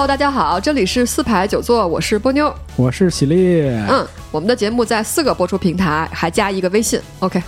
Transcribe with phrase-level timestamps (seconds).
[0.00, 3.68] Hello，大家好，这里是四排九座，我是波妞，我是喜力。
[3.86, 6.98] 嗯，我们的节目在四个播出平台，还加一个微信。
[7.18, 7.38] OK，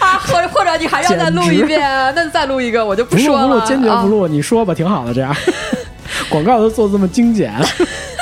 [0.00, 1.82] 啊，或者或者你还要再录一遍，
[2.14, 3.48] 那再录一个，我就不说了。
[3.48, 4.26] 不录，坚决不录。
[4.26, 5.36] 你说吧，挺好的，这样
[6.30, 7.52] 广告都做这么精简，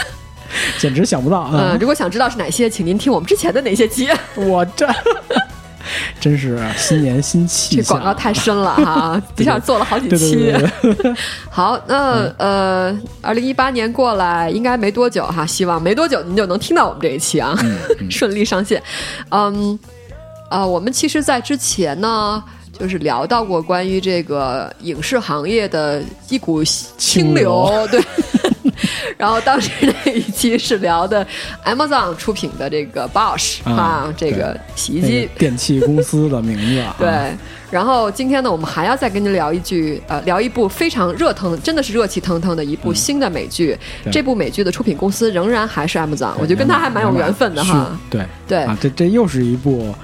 [0.81, 1.49] 简直想不到。
[1.53, 4.09] 嗯，如果想知道是哪些，请您听我们之前的哪些集。
[4.35, 4.85] 我这。
[6.27, 9.23] 真是新年新气象，这广告太深了哈！
[9.39, 10.53] 一下做了好几期。
[11.49, 17.57] 好，那呃，二零一八年过来应该没多久哈，希望没多久您就能听到我们这一期啊，
[18.11, 18.83] 顺利上线。
[19.29, 19.79] 嗯，
[20.51, 22.43] 啊，我们其实，在之前呢，
[22.77, 28.03] 就是聊到过关于这个影视行业的一股清流，对。
[29.17, 29.71] 然后当时
[30.05, 31.27] 那一期是聊的
[31.65, 36.85] Amazon 出品的这个 Bosch 啊，这个洗衣机电器公司的名字。
[36.99, 37.35] 对，
[37.71, 43.77] 然后今天呢，我们还要再跟您聊一句，呃，聊一部非常热腾，真的是热气腾腾的一部新的美剧。
[44.13, 47.99] 这部美剧的出品公司仍然还是 Amazon，我觉得跟他还蛮有缘分的哈。
[48.11, 49.95] 对对啊，这这又是一部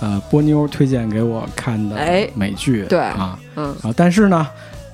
[0.00, 1.96] 呃波妞推荐给我看的
[2.34, 2.84] 美剧。
[2.88, 4.46] 对啊，嗯啊，但是呢。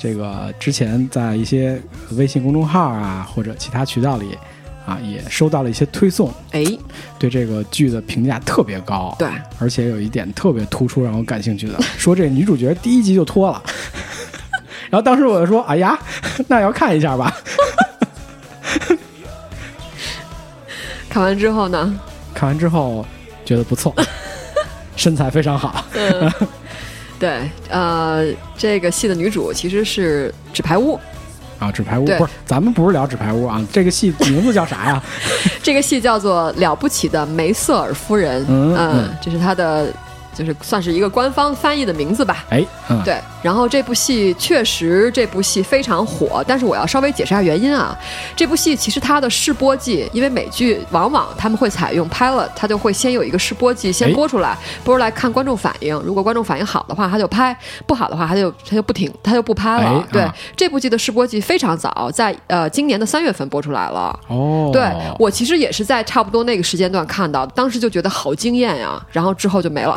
[0.02, 1.80] 这个之前在一些
[2.16, 4.36] 微信公众号啊或者其他渠道里
[4.84, 6.64] 啊，也收到了一些推送，哎，
[7.20, 9.28] 对这个剧的评价特别高，对，
[9.60, 13.62] 而且有一点特别突出让我感兴趣的， 说这女主角第一集就脱了，
[14.90, 15.96] 然后当时我就说，哎呀，
[16.48, 17.32] 那要看一下吧。
[21.08, 22.00] 看完之后呢？
[22.34, 23.06] 看完之后
[23.44, 23.94] 觉得不错，
[24.96, 25.84] 身材非常好。
[27.22, 28.26] 对，呃，
[28.58, 30.96] 这个戏的女主其实是《纸牌屋》
[31.60, 35.00] 啊，《纸牌屋》不是，咱们不是聊《纸牌屋》啊，这个戏名字叫啥呀？
[35.62, 39.86] 这个戏叫做《了不起的梅瑟尔夫人》，嗯，这是她的。
[40.34, 42.44] 就是算是一个官方翻译的名字吧。
[42.50, 42.64] 哎，
[43.04, 43.18] 对。
[43.42, 46.44] 然后这部戏确实，这部戏非常火。
[46.46, 47.96] 但是我要稍微解释下原因啊。
[48.36, 55.98] 这部戏其实它的试播季，因为美剧往往他们会采用 pilot，它就会先有一个试播季先播出来，播出来看观众反应。
[56.04, 57.52] 如果观众反应好的话，他就拍；
[57.84, 60.06] 不好的话，他就他就不停，他就不拍了。
[60.12, 60.24] 对，
[60.56, 64.16] 这部剧的试播季非常早，在呃今年的三月份播出来了。
[64.28, 64.88] 哦，对
[65.18, 69.04] 我其实也是在差不多那个时间段看到，当时就觉得好惊艳呀。
[69.10, 69.96] 然后之后就没了。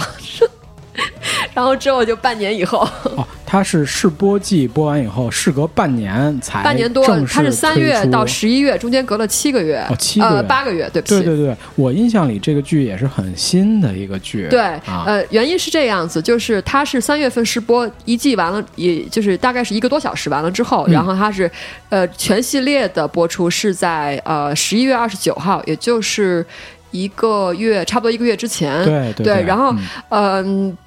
[1.54, 2.80] 然后之后就半年以后
[3.18, 21.50] 哦，它是试播季播完以后，事隔半年才半年多，它是三月到十一月，中间隔了七个月哦，七个月八个月，对不起，对对对，我印象里这个剧也是很新的一个剧，对，呃，原因是这样子，就是它是三月份试播一季完了，也就是大概是一个多小时完了之后，然后它是
[21.90, 26.46] 呃全系列的播出是在呃十一月二十九号，也就是
[26.96, 29.76] 一个月差不多一个月之前，对对，然后
[30.10, 30.70] 嗯。
[30.70, 30.78] 呃，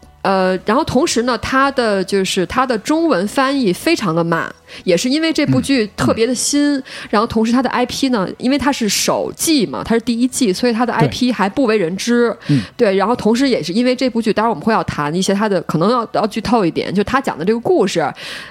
[0.64, 4.52] 然后同时呢，它的就是它的中文翻译非常的慢。
[4.84, 6.60] 也是因为这部剧特别的新，
[7.08, 12.36] 然后同时它的 IP 呢，因为它是首季嘛，它是第一季，所以它的 IP 还不为人知。
[12.76, 18.06] 对，然后同时也是因为这部剧，当然我们会要谈一些它的，可能要要剧透一点，就他讲的这个故事，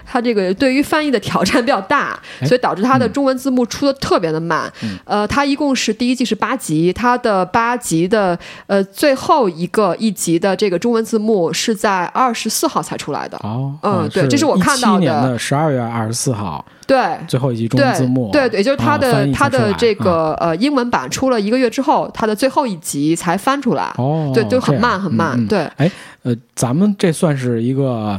[0.08, 4.74] 它这个对于翻译的挑战比较大，所以导致它的中文字幕出的特别的慢。
[5.06, 13.38] 呃，它一共是第一季是八集，它的八集的呃最后一个一集的这个中文字幕是在二十四号才出来的。
[13.44, 16.08] 哦，嗯，对，这是我看到的十二月二。
[16.08, 25.70] 十四号，对，最后一集中文字幕，对对，就是它的它的这个呃英文版出了一个月之后，它的最后一集才翻出来，哦，对，就很慢很慢，对。
[25.76, 25.92] 哎，
[26.24, 28.18] 呃，咱们这算是一个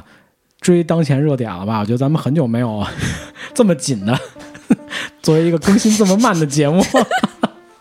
[0.60, 1.78] 追当前热点了吧？
[1.78, 2.84] 我觉得咱们很久没有
[3.54, 4.14] 这么紧的，
[5.22, 6.84] 作为一个更新这么慢的节目。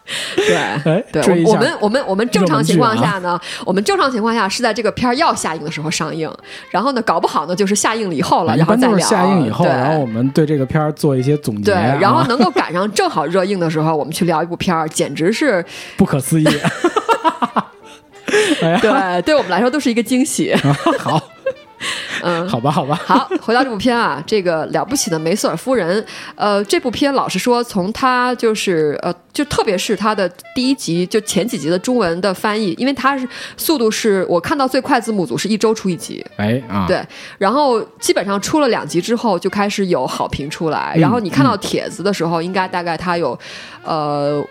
[0.35, 6.31] 对，对，我们我们我们正常情况下呢，我们正常情况下是在这个片儿要下映的时候上映，
[6.69, 9.06] 然后呢，搞不好呢就是下映了以后了，然后再聊。
[9.07, 15.63] 下映以后，然后我们对这个片儿做一些总结，对，然后能够赶上正好热映的时候，我们去聊一部片儿，简直是
[15.97, 16.46] 不可思议。
[18.82, 20.55] 对，对我们来说都是一个惊喜。
[20.99, 21.22] 好。
[22.24, 23.00] 嗯，好吧，好吧。
[23.06, 26.03] 好，回到这部片啊， 这个了不起的梅瑟尔夫人。
[26.35, 36.26] 呃，这部片老实说，从它就是呃，就特别是它的第一集，就前几集的中文的翻译，因为它是速度是我看到最快字幕组是一周出一集。
[36.38, 37.02] 哎啊，对。
[37.38, 40.96] 然后基本上出了两集之后，就开始有好评出来。
[40.97, 43.38] 然后你看到帖子的时候，应该大概它有，
[43.84, 44.44] 呃。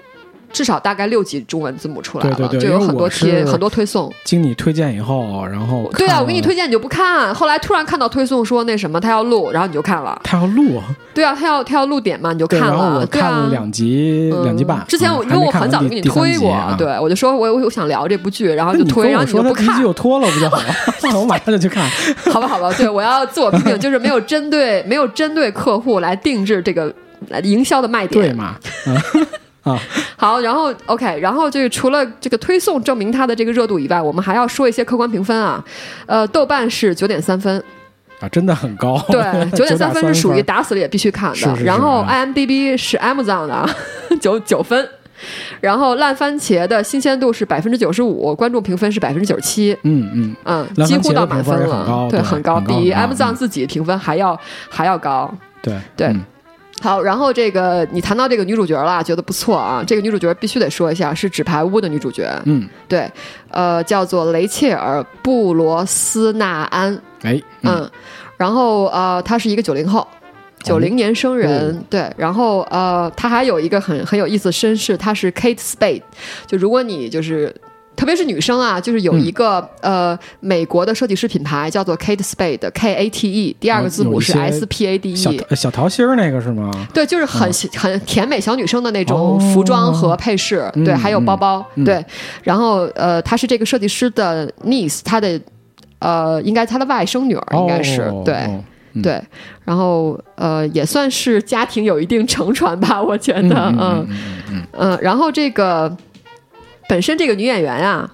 [0.56, 4.10] 至少大概六级中文字母出来了，对对对就有很多贴很多推送。
[4.24, 10.18] 经你推荐以后，然后对啊，我给你推荐你就不看，后来突然看到推送说那什么他要录，然后你就看了。
[10.24, 10.80] 他要录，
[11.12, 13.00] 对啊，他要他要录点嘛，你就对，看然后了。
[13.00, 14.82] 我看了两集、嗯两集半。
[14.88, 20.64] 之前我因为我很早就给你推过，啊、对我就说我我我想聊这部剧，然后就推，然后你就不看，就脱了不就好了？
[21.20, 21.86] 我马上就去看。
[22.32, 26.90] 好吧好吧，对我要自我批评，就是没有针对没有针对客户来定制这个
[27.42, 28.24] 营销的卖点。
[28.26, 28.56] 对嘛？
[28.86, 29.26] 嗯，
[30.16, 35.62] 好，然后 OK，然后这个除了这个推送证明它的这个热度以外，我们还要说一些客观评分啊。
[36.06, 37.62] 呃，豆瓣是九点三分，
[38.20, 38.98] 啊，真的很高。
[39.08, 41.36] 对，九点三分分是属于打死了也必须看的。
[41.36, 43.68] 是是是然后啊 IMDB 是 Amazon 的啊
[44.20, 44.88] 九九分，
[45.60, 49.76] 然后烂番茄的新鲜度是百分之九十五，观众评分是百分之九十七。
[49.82, 50.36] 嗯嗯，
[50.76, 54.38] 嗯，几乎到满分了，对很高，比 Amazon 嗯自己评分还要
[54.70, 55.32] 还要高。
[55.60, 56.24] 对对嗯
[56.82, 59.82] 好，然后这个你谈到这个女主角了，觉得不错啊。
[59.86, 63.10] 这个女主角必须得说一下，是《纸牌屋》的女主角，嗯，对，
[63.50, 67.90] 呃，叫做雷切尔·布罗斯纳安，哎，嗯，嗯，
[68.36, 70.06] 然后呃，她是一个九零后。
[70.62, 76.02] 九零年生人，哦对，然后呃，她还有一个很很有意思的身世，她是 Kate Spade。
[76.44, 77.54] 就如果你就是，
[77.96, 85.40] 特别是女生啊，就是有一个、呃美国的设计师品牌叫做 Kate Spade，K A T E，第二个字母是 S P A D 小 E。
[85.56, 86.70] 小桃心儿那个是吗？
[86.92, 92.04] 对，就是很、很甜美小女生的那种哦服装和配饰，对，嗯还有包包，嗯对。
[92.42, 95.40] 然后呃，她是这个设计师的 niece，她的
[95.98, 98.48] 呃，应该她的外甥女儿，应该是、对。
[99.02, 99.22] 对，
[99.62, 104.08] 然后呃，也算是家庭有一定承传吧，我觉得，嗯嗯嗯嗯
[104.52, 105.94] 嗯嗯，然后这个
[106.88, 108.10] 本身这个女演员啊，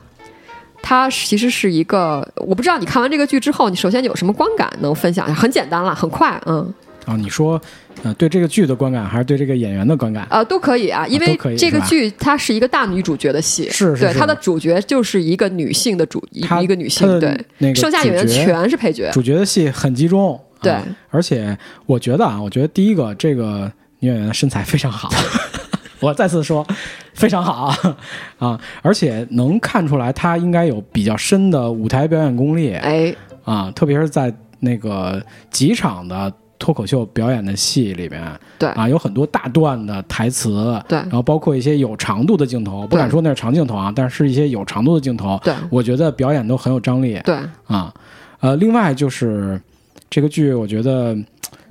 [0.82, 5.26] 她其实是一个，我不知道你看完这个剧之后，你首先有什么观感能分享？
[5.26, 5.34] 一下？
[5.34, 6.72] 很简单了，很快，嗯，
[7.04, 7.60] 啊，你说，
[8.02, 10.26] 呃，对这个剧的观感，还是对这个演员的观感？
[10.30, 14.18] 呃，都可以啊，因为这个剧它是一个大女主角的戏，对，是是是。
[14.18, 20.72] 她的主角就是一个女性的主一一个女性对，那个剩下演员全是配角，主角的戏很集中，对。
[20.72, 25.10] 啊而且我觉得啊，我觉得第一个这个女演员的身材非常好，
[26.00, 26.66] 我再次说
[27.14, 27.96] 非常好啊。
[28.38, 32.74] 啊，而且能看出来他应该有比较深的舞台表演功力。
[32.74, 33.14] 哎，
[33.44, 38.22] 啊，特别是在那个几场的脱口秀表演的戏里面。
[38.58, 38.68] 对。
[38.70, 40.98] 啊，有很多大段的台词，对。
[40.98, 45.52] 然后包括一些有长度的镜头，不敢说那是长镜头啊，但是一些有长度的镜头，对。
[45.70, 47.20] 我觉得表演都很有张力。
[47.24, 47.36] 对，
[47.66, 47.92] 啊，
[48.40, 49.60] 呃，另外就是
[50.08, 51.16] 这个剧，我觉得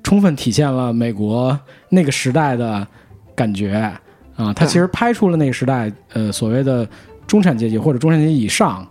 [0.04, 1.58] 充分体现了美国
[1.90, 2.86] 那个时代的
[3.36, 3.92] 感觉
[4.42, 6.88] 啊，它其实拍出了那个时代呃所谓的
[7.28, 8.88] 中产阶级或者中产阶级以上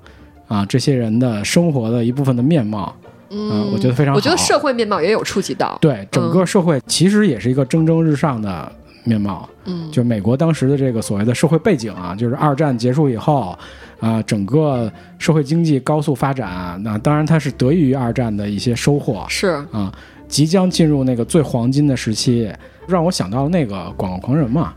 [0.47, 2.94] 啊这些人的生活的一部分的面貌。
[3.31, 4.17] 嗯，我觉得非常好。
[4.17, 8.73] 我觉得社会面貌也有触及到，对整个社会其实也是一个蒸蒸日上的
[9.05, 9.49] 面貌。
[9.67, 13.56] 嗯，就美国当时的这个所谓的社会背景啊，就是二战结束以后，
[14.00, 19.93] 啊、整个社会经济高速发展，那当然它是得益于二战的一些收获是，啊，
[20.26, 22.53] 即将进入那个最黄金的时期，
[22.88, 24.75] 让我想到了那个《广告狂人》嘛，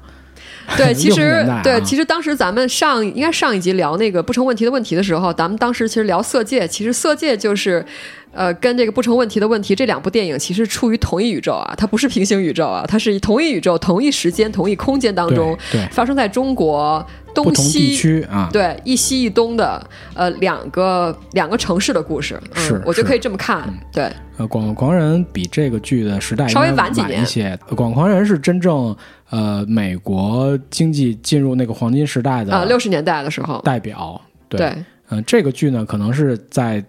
[0.77, 7.85] 对，其实啊对，其实当时咱们上应该上一集聊那个不成问题的问题的时候，咱们当时其实聊《色戒》，其实《色戒》就是。
[8.33, 24.11] 呃，跟这个不成问题的问题，这两部电影其实处于同一宇宙啊，它不是平行宇宙啊，它是同一宇宙、同一时间、同一空间当中对，发生在中国东西区啊，对一西一东的呃两个两个城市的故事，嗯、我觉得可以这么看，对。
[24.37, 28.95] 呃，《广告狂人》比这个剧的时代稍微晚几年一些，《广告狂人》是真正
[29.29, 34.19] 呃美国经济进入那个黄金时代的啊，六十年代的时候，代表，
[34.49, 34.75] 对对。
[35.09, 36.83] 嗯、这个剧呢，可能是在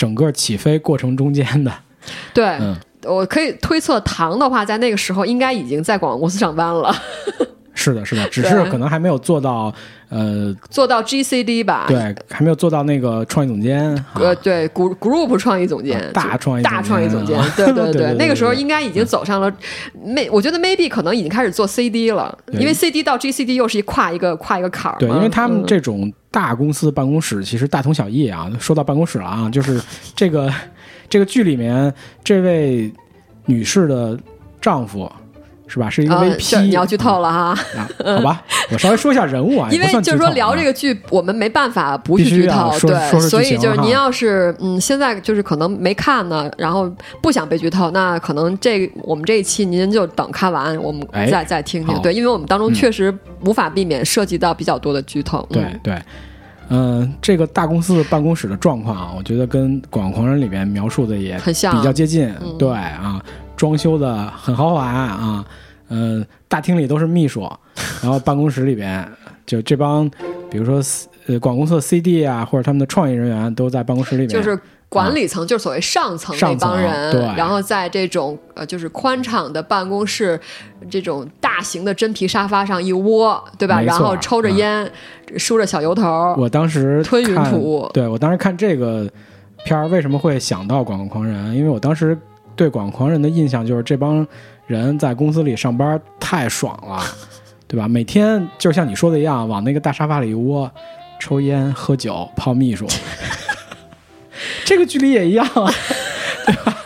[0.00, 1.70] 整个起飞过程中间的，
[2.32, 6.90] 对，嗯，我可以推测，唐的话在那个时候应该已经在广告公司上班了，
[7.74, 9.70] 是的，是的，只是可能还没有做到，
[10.08, 14.04] 呃，做到 GCD 吧，对，还没有做到那个创意总监，啊。
[14.14, 19.52] 呃，对，group 创意总监，啊大创意大创意总监，对对对 那个时候应该已经走上了
[20.02, 25.64] ，may 我觉得 maybe 可能已经开始做 CD 了，因为 CD 到 GCD 又是一跨一个跨一个坎儿，对，因为他们嗯。
[25.66, 28.50] 这种大公司办公室其实大同小异啊。
[28.58, 29.82] 说到办公室了啊，就是
[30.14, 30.52] 这个
[31.08, 32.92] 这个剧里面这位
[33.46, 34.18] 女士的
[34.60, 35.10] 丈夫
[35.70, 37.88] 是吧，是一个啊 VP，、这你要剧透了哈，啊？
[38.04, 46.90] 好吧，我稍微说一下人物啊，因为就是说聊这个个剧，我们没办法不去剧透，对，所以就是您要是嗯现在就是可能没看呢，然后
[47.22, 56.02] 不想被剧透，那可能这我们这一期您就等看完，我们哎再再听听，对，因为我们当中嗯确实无法避免涉及到比较多的剧透，对嗯对。
[56.72, 62.32] 嗯，这个大公司的办公室的状况啊，我觉得跟《广告狂人》里面描述的也很像比较接近。
[62.40, 63.20] 嗯对啊，
[63.60, 65.44] 装修的很豪华啊，
[65.90, 67.42] 嗯、大厅里都是秘书，
[68.02, 69.06] 然后办公室里边
[69.44, 70.10] 就这帮，
[70.50, 70.82] 比如说
[71.26, 80.40] 呃广告公司的 CD 啊，或者他们的创意人员都在办公室里面，就是管理层，就是所谓上层那帮人，对，然后在这种呃就是宽敞的办公室，
[80.88, 83.82] 这种大型的真皮沙发上一窝，对吧？
[83.82, 84.90] 然后抽着烟，
[85.36, 86.34] 梳着小油头。
[86.38, 89.06] 我当时吞云吐雾，对我当时看这个
[89.66, 91.54] 片儿为什么会想到广告狂人？
[91.54, 92.16] 因为我当时
[92.60, 94.26] 对广告狂人的印象就是这帮
[94.66, 97.02] 人在公司里上班太爽了。
[97.66, 97.88] 对吧？
[97.88, 100.70] 每天就像你说的一样，往那个大沙发里一窝，
[101.18, 102.86] 抽烟、喝酒、泡秘书。
[104.66, 105.72] 这个距离也一样啊，
[106.44, 106.76] 对吧？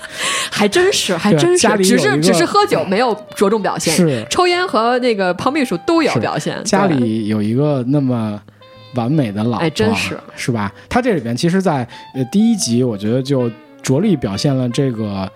[0.53, 6.63] 还真是，还真是，只是只是喝酒没有着重表现，是抽烟和那个泡秘书都有表现。
[6.63, 8.41] 家里有一个那么
[8.95, 10.73] 完美的老婆，哎，真是是吧？
[10.89, 11.77] 他这里边其实，在
[12.15, 13.51] 呃第一集，我觉得就
[13.83, 15.27] 着力表现了这个。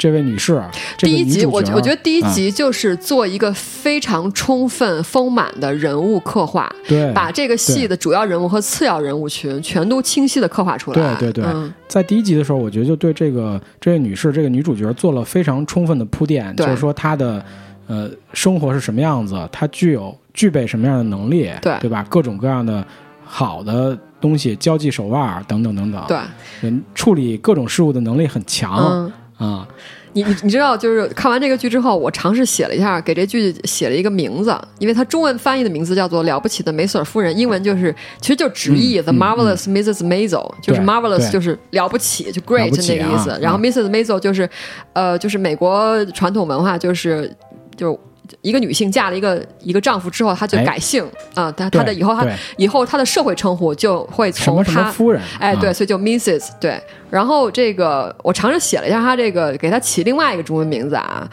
[0.00, 0.58] 这位女士，
[0.96, 11.14] 第一集我我觉得第一集就是做一个非常充分丰满的人物刻画，对，把这个戏的主要人物和次要人物群全都清晰的刻画出来。
[11.18, 17.44] 对对对，在第一集的时候，我觉得就对这个这位女士这个女主角做了非常充分的铺垫，就是说她的
[17.86, 21.76] 呃生活是什么样子，她具有具备什么样的能力，对。
[21.78, 22.02] 对吧？
[22.08, 22.82] 各种各样的
[23.22, 26.16] 好的东西，交际手腕等等等等，对，
[26.62, 29.12] 人处理各种事物的能力很强。
[29.40, 29.66] 啊，
[30.12, 40.02] 你你你知道，就是看完这个剧之后，我尝试写了一下，给这剧写了一个名字，因为它中文翻译的名字叫做《了不起的梅瑟尔夫人》，英文就是其实就直译 The Marvelous Mrs.
[40.02, 43.36] Maisel，就是 Marvelous 就是了不起，就 Great 那个意思。
[43.40, 43.88] 然后 Mrs.
[43.88, 44.48] Maisel 就是
[44.92, 47.34] 呃，就是美国传统文化就是
[47.76, 47.98] 就。
[48.42, 56.80] 一个女性嫁了一个一个丈夫之后，她就改姓啊，她她的以后她以后她的社会称呼就会从她夫人哎对，所以就 Mrs 对。
[57.10, 61.28] 然后这个我尝试写了一下她这个，给她起另外一个中文名字啊，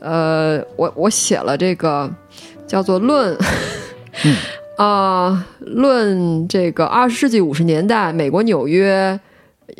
[0.00, 2.10] 呃，我我写了这个
[2.66, 3.36] 叫做论
[4.76, 9.18] 啊论这个二十世纪五十年代美国纽约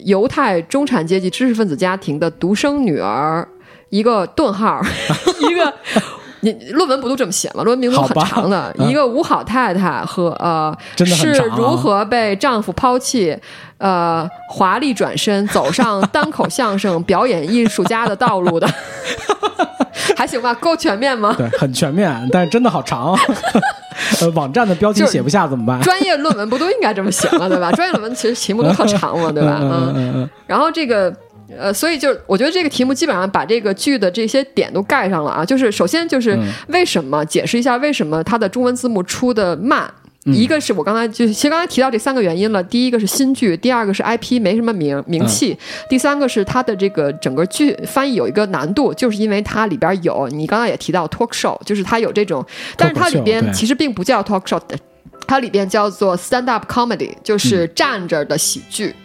[0.05, 3.47] 犹太中产阶级知识分子家庭的独生女儿，
[3.91, 4.81] 一个顿号
[5.51, 5.75] 一个。
[6.45, 7.63] 你论文不都这么写吗？
[7.63, 13.37] 论文名字很长的，一个五好太太和呃是如何被丈夫抛弃，
[13.79, 18.69] 呃华丽转身走上单口相声表演艺术家的道路的，
[20.17, 20.53] 还行吧？
[20.55, 21.33] 够全面吗？
[21.39, 23.17] 对，很全面，但是真的好长。
[24.21, 25.81] 呃，网站的标题写不下怎么办？
[25.81, 27.49] 专业论文不都应该这么写吗？
[27.49, 27.71] 对吧？
[27.71, 29.59] 专业论文其实题目都特长嘛，对吧？
[29.61, 30.31] 嗯嗯嗯。
[30.47, 31.15] 然后这个。
[31.59, 35.45] 呃，所以就我觉得这个题目基本上把这个剧的这些点都盖上了啊。
[35.45, 39.93] 就是首先就是为什么解释一下为什么它的中文字幕出的慢？
[40.27, 42.63] 一个是我刚才就其实刚才提到这三个原因了。
[42.63, 54.61] 第一个是新剧，第二个是 IP 没什么名名气，第三个是它的这个整个剧翻译有一个难度，就是因为它里边有你刚刚也提到 talk show，就是它有这种，但是它里边其实并不叫 talk show，
[55.27, 58.95] 它里边叫做 stand up comedy，就是站着的喜剧。
[58.95, 59.02] 嗯，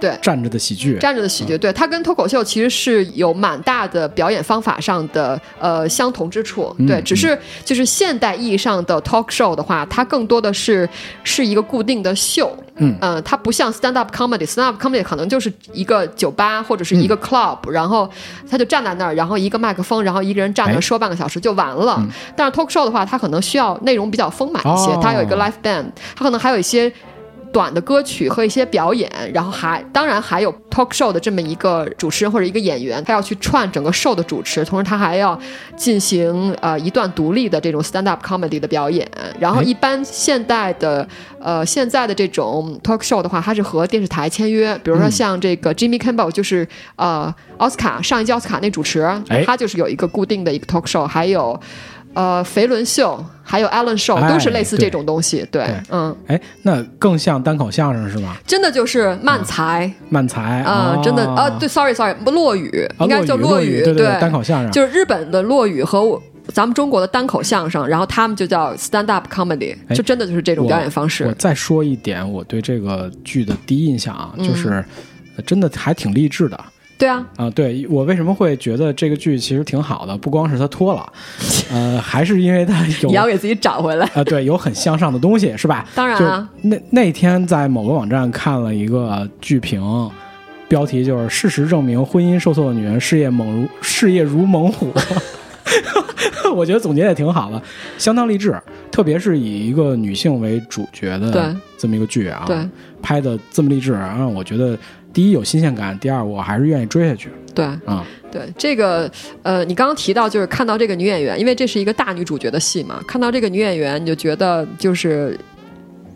[0.00, 10.88] 对，站着的喜剧，站着的喜剧，对，它跟脱口秀其实是有蛮大的表演方法上的呃相同之处，对，只是就是现代意义上的 talk show 的话，它更多的是
[11.24, 18.08] 是一个固定的秀，嗯，呃，它不像 stand up comedy，stand up comedy 可能就是一个酒吧或者是一个 club，然后
[18.50, 22.02] 他就站在那儿，然后一个麦克风，然后一个人站那说半个小时就完了，
[22.36, 26.92] 但是 talk show 的话，它可能需要内容比较丰满一些，它有一个 live band，它可能还有一些。
[27.56, 35.40] 短的歌曲和一些表演，然后还当然还有 talk show 的这么一个主持人或者一个演员，他要去串整个 show 的主持，同时他还要
[35.74, 39.10] 进行呃一段独立的这种 stand up comedy 的表演。
[39.40, 41.08] 然后一般现代的
[41.40, 49.10] 呃现在的这种 talk show 的话，它是和电视台签约，比如说像这个 Jimmy Kimmel 就是呃奥斯卡上一届奥斯卡那主持，
[49.46, 51.58] 他就是有一个固定的一个 talk show，还有。
[52.16, 58.34] 呃，肥伦秀还有 Allen Show 都是类似这种东西，对，嗯，哎，那更像单口相声是吗？
[58.46, 64.72] 真的就是慢才，慢才啊，真的啊，对，sorry，sorry，不落雨，应该叫落雨，对，单口相声。
[64.72, 66.20] 就是日本的落雨和我
[66.54, 71.26] 咱们中国的单口相声，然后他们就叫 stand up comedy，就真的就是这种表演方式。
[71.26, 74.82] 我再说一点，我对这个剧的第一印象啊，就是
[75.44, 76.58] 真的还挺励志的。
[76.98, 80.16] 对啊，啊，对我为什么会觉得这个剧其实挺好的？
[80.16, 81.12] 不光是它脱了，
[81.70, 85.86] 呃，还是因为它 有你要给自己找回来啊，对，有很向上的东西，是吧？
[85.94, 89.82] 当然啊，那那天在某个网站看了一个剧评，
[90.68, 94.92] 标题就是“事实证明，婚姻受挫的女人事业猛如事业如猛虎”。
[96.54, 97.60] 我觉得总结也挺好的，
[97.98, 98.56] 相当励志，
[98.90, 102.56] 特别是以一个女性为主角的这么一个剧啊，对
[103.02, 104.78] 拍的这么励志，让我觉得
[105.16, 108.04] 第一有新鲜感，第二我还是愿意追下去对啊。
[108.30, 109.10] 对，这个
[109.42, 115.34] 呃，你刚刚提到就是看到这个女演员，因为这是一个大女主角的戏嘛，看到这个女演员，你就觉得就是。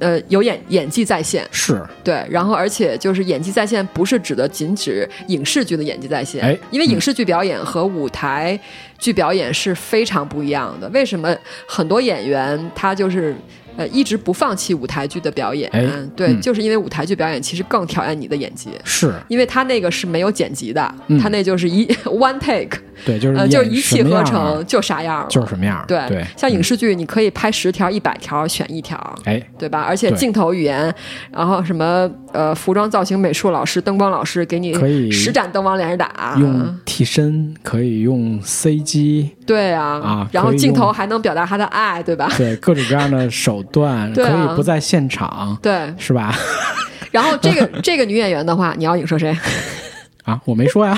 [0.01, 8.59] 呃，有演演技在线，是，对，然后而且就是演技在线，不是指的仅指影视剧的演技在线，哎因为影视剧表演和舞台
[8.99, 10.89] 剧表演是非常不一样的。
[10.89, 13.37] 为什么很多演员他就是
[13.81, 15.71] 呃一直不放弃舞台剧的表演？
[15.73, 15.83] 哎
[16.15, 18.69] 对，嗯就是因为舞台剧表演其实更挑战你的演技。
[18.85, 25.27] 是因为他那个是没有剪辑的，嗯他那就是一 one take，对，就是呃，就一气呵成，就啥样了。
[25.31, 28.99] 就是什么样，对对，像影嗯视剧，你可以拍十条、一百条，选一条。
[29.25, 29.81] 哎，对吧？
[29.81, 30.95] 而且镜头语言，
[31.33, 42.31] 然后什么呃，服装造型美术老师、灯光老师给你可以十盏灯光连着打，用替身可以用 CG，对啊，啊然后镜头还能表达他的爱，对吧？
[42.37, 46.35] 对各种各样的手段，对啊可以不在现场，对，是吧？
[47.11, 49.37] 然后这个这个女演员的话，你要影射谁？
[50.25, 50.97] 啊，我没说呀，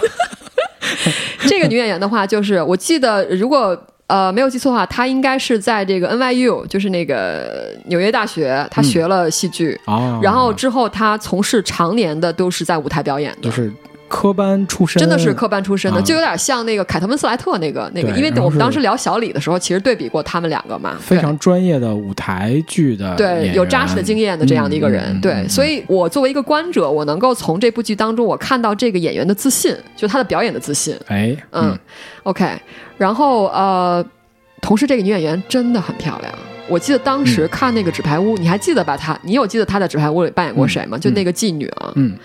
[1.46, 3.76] 这个女演员的话，就是我记得，如果
[4.08, 13.50] 呃没有记错的话，她应该是在这个 NYU，就是那个纽约大学，她学了戏剧，哦，然后之后她从事常年的都是在舞台表演的就。
[13.50, 13.72] 是
[14.12, 16.02] 科班出身，真的是科班出身的，啊。
[16.02, 31.74] 就有点像那个凯特温斯莱特那个那个，因为我们当时聊小李的时候，其实对比过他们两个嘛，非常专业的舞台剧的对有扎实的经验的这样的一个人，对，嗯所以我作为一个观者，我能够从这部剧当中，我看到这个演员的自信，就他的表演的自信，哎，嗯
[32.24, 32.46] OK，
[32.98, 34.04] 然后呃，
[34.60, 36.30] 同时这个女演员真的很漂亮。
[36.68, 38.96] 我记得当时看那个《纸牌屋》，你还记得吧？
[38.96, 40.96] 她，你有记得她在《纸牌屋》里扮演过谁吗？
[40.96, 41.92] 就那个妓女啊。
[41.96, 42.16] 嗯，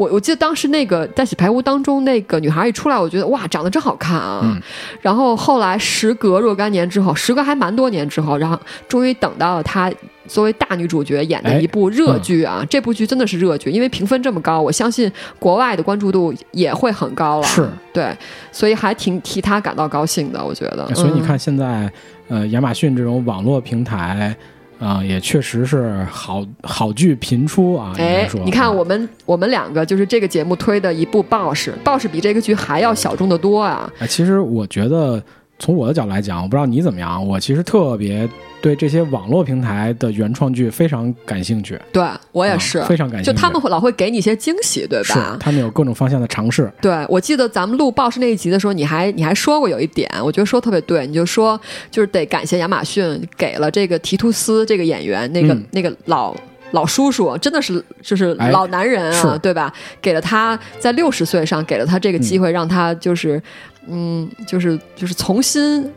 [0.00, 4.40] 我我记得当时那个在《洗牌屋》当中，那个女孩一出来，我觉得哇，长得真好看啊。
[4.42, 4.58] 嗯
[5.02, 9.92] 然后后来时隔若干年之后，时隔还蛮多年之后，然后终于等到了她
[10.26, 12.64] 作为大女主角演的一部热剧啊。
[12.70, 17.46] 这部剧真的是热剧，因为评分这么高，我相信国外的关注度也会很高了。
[17.46, 18.16] 是对，
[18.50, 20.86] 所以还挺替她感到高兴的，我觉得。
[20.88, 21.92] 嗯所以你看现在，
[22.28, 24.34] 呃，亚马逊这种网络平台。
[24.80, 27.92] 啊、也确实是好好剧频出啊！
[27.98, 33.92] 哎你看我们我们两个就是这个节目推的一部《暴士》，《暴士》比这个剧还要小众的多啊！
[33.98, 35.22] 哎，其实我觉得
[35.60, 38.28] 从我的角度来讲，我不知道你怎么样，我其实特别
[38.62, 41.78] 对这些网络平台的原创剧非常感兴趣。
[41.92, 42.02] 对
[42.32, 43.30] 我也啊是，非常感兴趣。
[43.30, 45.36] 就他们会老会给你一些惊喜，对是吧？
[45.38, 46.72] 他们有各种方向的尝试。
[46.80, 56.34] 对，我记得咱们录《暴士》那一集的时候，你还你还说过有一点，我觉得说得特别对，你就说就是得感谢亚马逊给了这个提图斯这个演员那个、嗯那个老。
[56.72, 59.72] 老叔叔真的是就是哎老男人啊，是对吧？
[60.00, 63.42] 给了他在六十岁上给了他这个机会，让他就是
[63.88, 65.90] 嗯，就是就是重新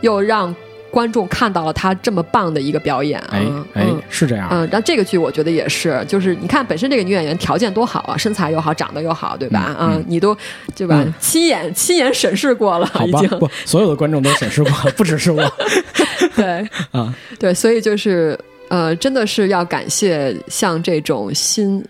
[0.00, 0.54] 又让
[0.90, 3.28] 观众看到了他这么棒的一个表演啊！
[3.32, 3.40] 哎
[3.74, 4.46] 哎嗯，是这样。
[4.52, 9.74] 嗯，然后这个剧我觉得也是，就是你看本身这个女演员条件多好啊，身材又好，长得又好，对吧？
[9.78, 10.36] 嗯啊，你都
[10.76, 11.02] 对吧？
[11.04, 15.42] 嗯亲眼亲眼审视过了，好吧已经，不，所有的观众都审视过， 不只是我
[16.36, 17.12] 对啊。
[17.40, 21.84] 对，所以就是呃，真的是要感谢像这种新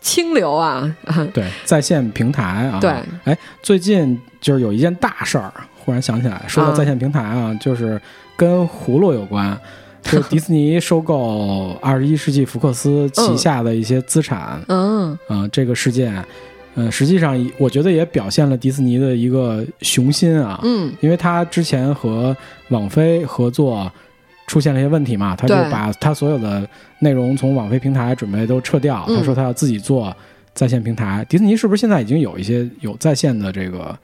[0.00, 2.78] 清流啊，啊 对，在线平台啊。
[2.80, 2.90] 对，
[3.24, 8.00] 哎，最近就是有一件大事儿，忽然想起来，说到啊在线平台啊，就是
[8.36, 9.58] 跟葫芦有关。
[10.06, 16.24] 就是迪士尼收购二十一世纪福克斯旗下的一些资产， 嗯啊、这个事件，
[16.76, 22.36] 呃，实际上我觉得也表现了迪士尼的一个雄心啊，嗯因为他之前和
[22.68, 23.90] 网飞合作
[24.46, 26.68] 出现了一些问题嘛，他就把他所有的
[27.00, 30.14] 内容从网飞平台准备都撤掉，嗯他说他要自己做
[30.54, 31.24] 在线平台。
[31.28, 33.96] 迪士尼是不是现在已经有一些有在线的这个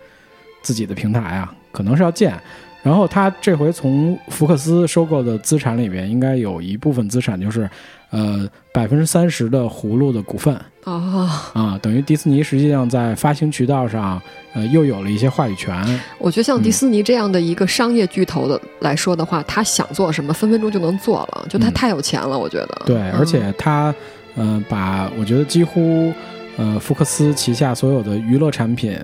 [0.63, 1.55] 自己的平台啊？
[1.71, 2.39] 可能是要建。
[2.83, 7.69] 然后他这回从福克斯收购的资产里边，应该有一部分资产就是，
[8.11, 14.21] 呃，百分之三十的葫芦的股份哦，啊，等于迪士尼实际上在发行渠道上，
[14.53, 15.73] 呃，又有了一些话语权。
[16.19, 22.83] 我觉得像嗯迪士尼这样的一个商业巨头的来说的话，他想做什么，分分钟就能做了，就他嗯太有钱了，我觉得。
[22.85, 23.95] 对，嗯而且他，
[24.35, 26.13] 呃，把我觉得几乎，
[26.57, 28.99] 呃，福克斯旗下所有的娱乐产品，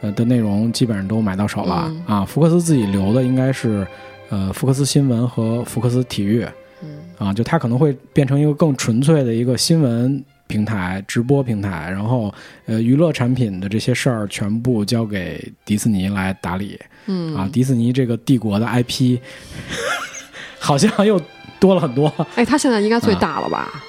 [0.00, 2.24] 呃的内容基本上都买到手了、嗯啊。
[2.24, 3.86] 福克斯自己留的应该是，
[4.30, 6.46] 呃，福克斯新闻和福克斯体育
[6.82, 12.32] 嗯啊，就它可能会变成一个更纯粹的一个新闻平台、直播平台，然后，
[12.66, 17.48] 呃，娱乐产品的这些事儿全部交给迪士尼来打理嗯啊。
[17.52, 19.18] 迪士尼这个帝国的 IP，
[20.58, 21.20] 好像又
[21.60, 22.12] 多了很多。
[22.36, 23.82] 哎，它现在应该最啊大了吧？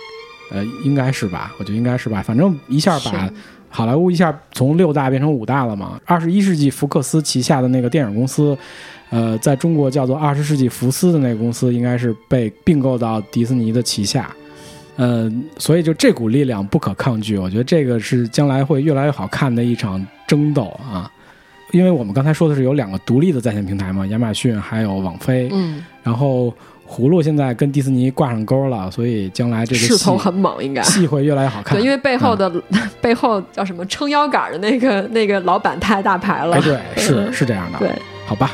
[0.51, 1.53] 呃，应该是吧？
[1.59, 2.21] 我觉得应该是吧。
[2.21, 3.33] 反正一下把是
[3.69, 5.99] 好莱坞一下从六大变成五大了嘛。
[6.05, 8.58] 二十一世纪福克斯旗下的那个电影公司，
[9.10, 14.29] 呃，在中国叫做二十世纪福斯的那个公司，应该是被并购到迪士尼的旗下。
[14.97, 21.10] 嗯，所以就这股力量不可抗拒，我觉得这个是将来会越来越好看的一场争斗啊。
[21.71, 26.53] 因为我们刚才说的是有两个独立的在线平台嘛，亚马逊还有网飞，嗯，然后
[26.89, 30.82] 葫芦现在跟迪士尼挂上钩了，所以将来这个势头很猛，应该。
[30.82, 31.78] 戏会越来越好看。
[31.78, 32.52] 对，因为背后的、
[32.99, 36.56] 背后叫什么撑腰杆的那个那个老板太大牌了。
[36.56, 37.78] 哎，对，是是这样的。
[37.78, 37.93] 对，
[38.25, 38.52] 好吧。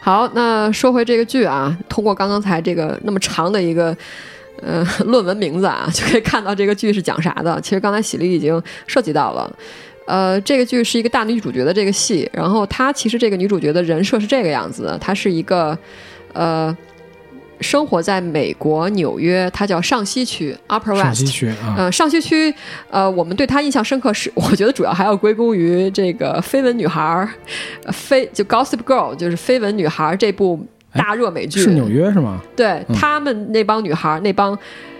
[0.00, 3.94] 好，那说回这个剧啊，通过刚刚才这个那么长的一个
[4.62, 7.60] 呃论文名字啊，就可以看到这个剧是讲啥的。
[7.60, 9.52] 其实刚才喜力已经涉及到了。
[10.06, 15.76] 呃，这个剧是一个大女主角的这个戏，然后她其实这个女主角的人设是这个样子的，她是一个
[16.32, 16.74] 呃。
[17.60, 21.02] 生活在美国纽约，它叫上西区 （Upper West）。
[21.02, 22.54] 上西区啊，呃，上西区，
[22.90, 27.28] 呃，我们对她印象深刻是，我觉得主要还要归功于这个绯闻女孩儿，
[27.84, 31.60] 呃绯就 Gossip Girl，就是绯闻女孩儿这部大热美剧。
[31.60, 32.40] 是纽约是吗？
[32.56, 34.56] 对他们那帮女孩儿，那帮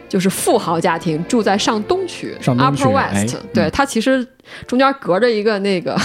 [0.09, 3.37] 就是富豪家庭，住在上东区上东区 （Upper 哎 West）。
[3.53, 4.27] 对，它其实
[4.67, 5.97] 中间隔着一个那个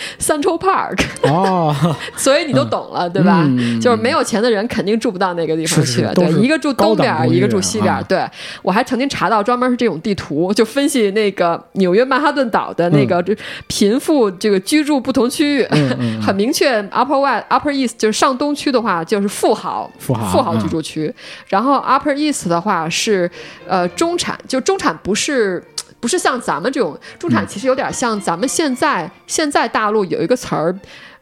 [0.20, 1.74] Central Park，哦，
[2.16, 3.42] 所以你都懂了，对吧？
[3.46, 7.92] 嗯就是没有钱的人肯定住不到那个地方去，对，一个住东边一个住西边。
[7.92, 8.24] 啊对
[8.62, 15.66] 我还曾经查到专门是这种地图，就分析那个纽约曼哈顿岛的那个这贫富这个居住不同区域，
[16.22, 16.80] 很明确。
[16.84, 21.12] Upper West、Upper East 就是上东区的话，就是富豪富豪嗯居住区，
[21.48, 23.30] 然后 Upper East 的话是
[23.66, 25.62] 呃中产，就中产不是。
[26.00, 27.32] 不是像咱们这种中嗯。
[27.32, 30.74] 产，其实有点像咱们现在、现在大陆有一个词儿，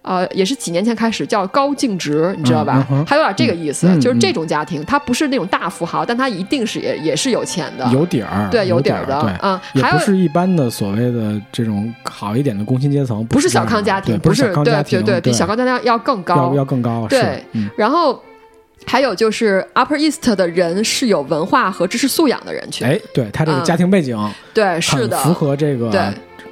[0.03, 2.87] 呃，也是几年前开始叫高净值，你知道吧？
[2.91, 9.39] 嗯嗯还有点这个意思，嗯就是这种家庭，他不是那种大富豪，但他一定是也也是有钱的，有底儿，对有底儿的啊，
[9.75, 18.23] 嗯还有也不是一般的所谓的这种好一点的工薪阶层，不是小康家庭，不是对对对，比小康家庭要更高，要要更高，对嗯，然后
[18.87, 23.65] 还有就是 Upper East 的人是有文化和知识素养的人群，哎，对他这个嗯。
[23.65, 24.17] 家庭背景
[24.55, 26.01] 对，是的，符合这个对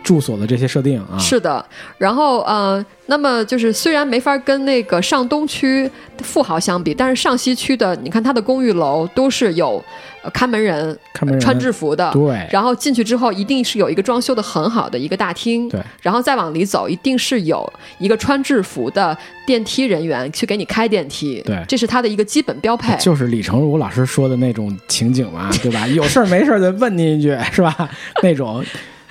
[0.04, 1.64] 住所的这些设定啊，是的，
[1.98, 9.82] 然后呃，那么就是虽然没法跟那个上东区富豪相比，但是上西区的，你看它的公寓楼都是有、
[10.22, 11.40] 呃、看门人看门人。
[11.40, 12.46] 穿制服的，对。
[12.52, 21.64] 然后进去之后一定是有一个装修的很好的一个大厅，对，然后再往里走一定是有一个穿制服的电梯人员去给你开电梯，对。
[21.66, 22.94] 这是它的一个基本标配。
[22.98, 25.86] 就是李成儒老师说的那种情景嘛，对吧？
[25.88, 27.88] 有事儿没事儿的问你一句，是吧？
[28.22, 28.62] 那种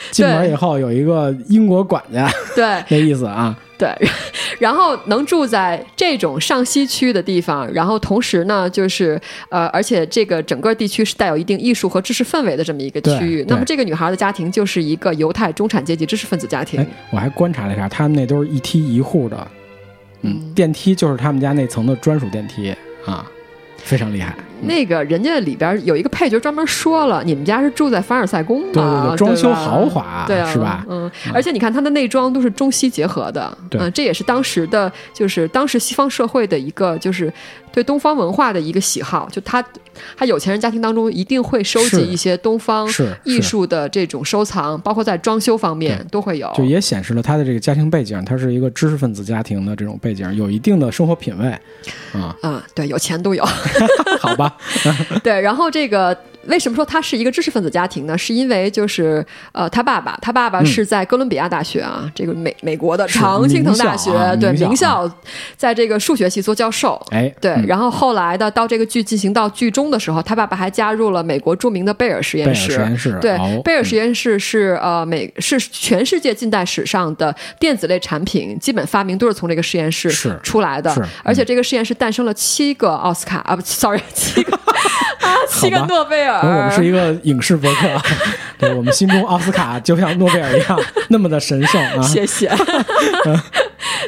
[0.12, 3.90] 进门以后有一个英国管家，对， 那意思啊， 对，
[4.60, 19.48] 然后能住在这种上西区的地方，然后同时呢，就是呃，而且这个整个地区是带有一定艺术和知识氛围的这么一个区域那么这个女孩的家庭就是一个犹太中产阶级知识分子家庭哎。，我还观察了一下，他们那都是一梯一户的，
[20.22, 22.74] 嗯，嗯电梯就是他们家那层的专属电梯
[23.06, 23.26] 啊，
[23.78, 24.36] 非常厉害。
[24.66, 28.70] 那个人家里边有一个配角专门说了，你们家是住在凡尔赛宫吗？
[28.74, 33.80] 对对对装修豪华对啊，是吧嗯，而且你看它的内装都是中西结合的，对。
[33.82, 37.32] 嗯，这也是当时的，就是当时西方社会的一个，就是
[37.72, 39.64] 对东方文化的一个喜好，就他
[40.16, 42.88] 他有钱人家庭当中一定会收集一些东方
[43.24, 45.94] 艺术的这种收藏，包括在装修方面。
[46.12, 46.52] 都会有。
[46.56, 51.48] 就也显示了他的这个家庭背景，他是一个知识分子家庭的这种背景，有一定的生活品味。
[52.14, 53.44] 啊，啊、对，有钱都有。
[54.20, 54.53] 好吧？
[55.24, 58.18] 对，然后这个为什么说他是一个知识分子家庭呢？
[58.18, 65.10] 是因为就是呃，他爸爸，他爸爸是在哥伦比亚大学啊，这个美美国的常青藤大学，对名校，
[65.56, 67.02] 在这个数学系做教授。
[67.12, 72.84] 哎，对，嗯然后后来的到这个剧进行到剧中的时候，他爸爸还加入了美国著名的贝尔实验室贝尔室。
[72.84, 84.74] 实验室，对，哦贝尔实验室是呃美是全世界近代史上的电子类产品基本发明都是从这个实验室是出来的而且这个实验室诞生了七个奥斯卡啊不，sorry，七个啊
[85.50, 86.40] 七个诺贝尔。
[86.40, 87.88] 我们是一个影视博客，
[88.58, 90.80] 对我们心中奥斯卡就像诺贝尔一样
[91.10, 92.02] 那么的神圣啊！
[92.02, 92.50] 谢谢。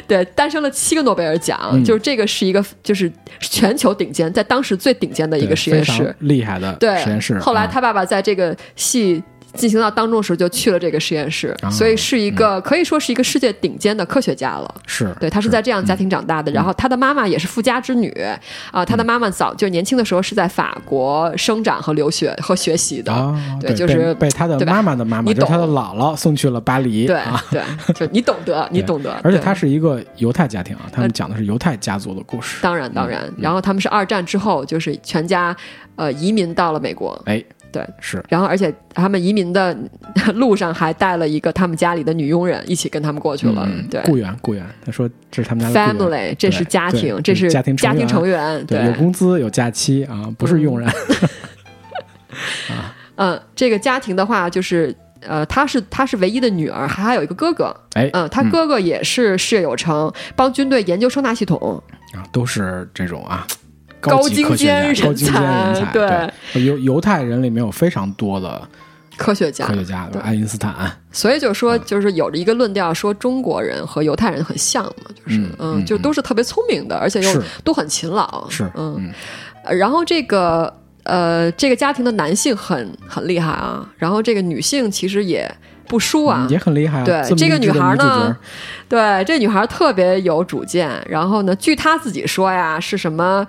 [0.06, 6.14] 对，诞生了七个诺贝尔奖，嗯就是这个是一个就是全球顶尖，在当时最顶尖的一个实验室。
[6.20, 7.34] 厉害的对，实验室。
[7.34, 9.22] 啊后来他爸爸在这个戏
[9.56, 14.74] 进行到当中的时候，就去了这个实验室，啊所以是一个、可以说是一个世界顶尖的科学家了。
[14.86, 18.12] 是对，他是在这样家庭长大的，然后他的妈妈也是富家之女
[18.70, 27.06] 啊、他的妈妈早就年轻的时候是在法国生长和留学和学习的，啊，对就是被被他的对妈妈的妈妈，你就是他的姥姥送去了巴黎。
[27.06, 27.62] 对啊，对，
[27.94, 29.44] 就你懂得， 你懂得，而且对。
[29.44, 32.58] 他是一个犹太家庭啊，他们呃讲的是犹太家族的故事。
[32.60, 35.56] 当然当然，然后他们是二战之后就是全家
[35.94, 37.42] 呃移民到了美国，哎，
[37.76, 39.76] 对，是然后而且他们移民的
[40.34, 44.00] 路上还带了一个他们家里的女佣人一起跟他们过去了，嗯对。
[44.04, 50.90] 雇员雇员，他说这是他们家的 Family，这是家庭，这是家庭家庭成员，员，对，有工资有假期啊，不是佣人。
[53.16, 57.76] 嗯， 这个家庭的话，就是呃，她是她是唯一的女儿，还还有一个哥哥。
[57.94, 61.82] 哎，嗯，他哥哥也是事业有成，帮军队研究声纳系统，
[62.14, 63.46] 啊，都是这种啊。
[64.10, 68.68] 高精级科学尖家，高精尖人才，对犹犹太人里面有非常多的
[69.16, 70.74] 科学家，科学家，对爱因斯坦，
[71.10, 79.10] 所以就说，就是有着一个论调，说中国人和犹太人很像嘛，就是嗯就都是特别聪明的，而且又都很勤劳，是嗯，
[79.64, 80.72] 呃然后这个
[81.04, 85.50] 呃，这个家庭的男性很很厉害啊，然后这个女性其实也
[85.88, 87.04] 不输啊嗯，也很厉害啊。
[87.04, 88.36] 对这个女孩呢，
[88.88, 90.90] 对，这女孩特别有主见。
[91.08, 93.46] 然后呢，据她自己说呀，是什么，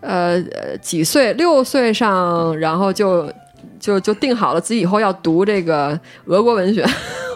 [0.00, 3.30] 呃，呃几岁六岁上，然后就
[3.78, 6.84] 就就定好了自己以后要读这个俄国文学。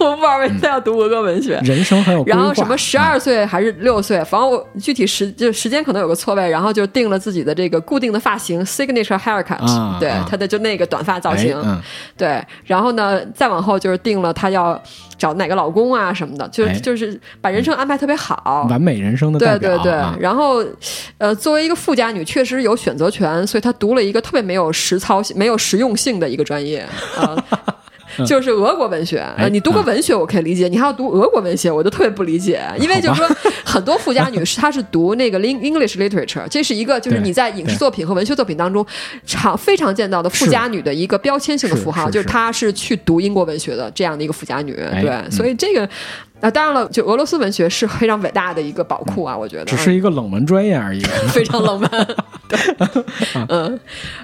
[0.05, 1.61] 我不知道为什么要读俄国文学。
[1.65, 2.25] 人生很有。
[2.27, 10.19] 然后什么十二岁还是六岁，反正我具体时就时间可能有个错位，然后就定了自己的这个固定的发型 signature haircut，、对啊。
[10.19, 11.57] 啊他的就那个短发造型，
[12.17, 14.81] 对，然后呢，再往后就是定了他要
[15.19, 18.67] 找哪个老公啊什么的，就就是把人生安排特别好。
[18.71, 20.17] 完美人生的对对对，啊。
[20.19, 20.65] 然后，
[21.19, 26.85] 呃，作为一个富家女，确实有选择权，所以她读了一个特别没有实操性、没有实用性的一个专业，
[27.17, 27.45] 呃，
[28.27, 29.19] 就是俄国文学。
[29.37, 33.29] 呃，哎你读个文学我可以理解，你还要读俄国文学，我就特别不理解，因为就是说
[33.65, 38.85] 很多富家女是她是读那个 Ling- English literature，这是一个就是你在影视作品和文学作品当中
[39.27, 44.73] 常非常见到的富家女的一个标签性的符号，是就是她是去读英国文学的这样的一个富家女。
[44.75, 45.89] 对，嗯所以这个。
[46.45, 51.01] 啊，当然了，就俄罗斯文学是非常伟大的一个宝库啊，我觉得只是一个冷门专业而已。
[51.33, 51.89] 非常冷门。
[52.47, 52.59] 对，
[53.49, 53.81] 嗯，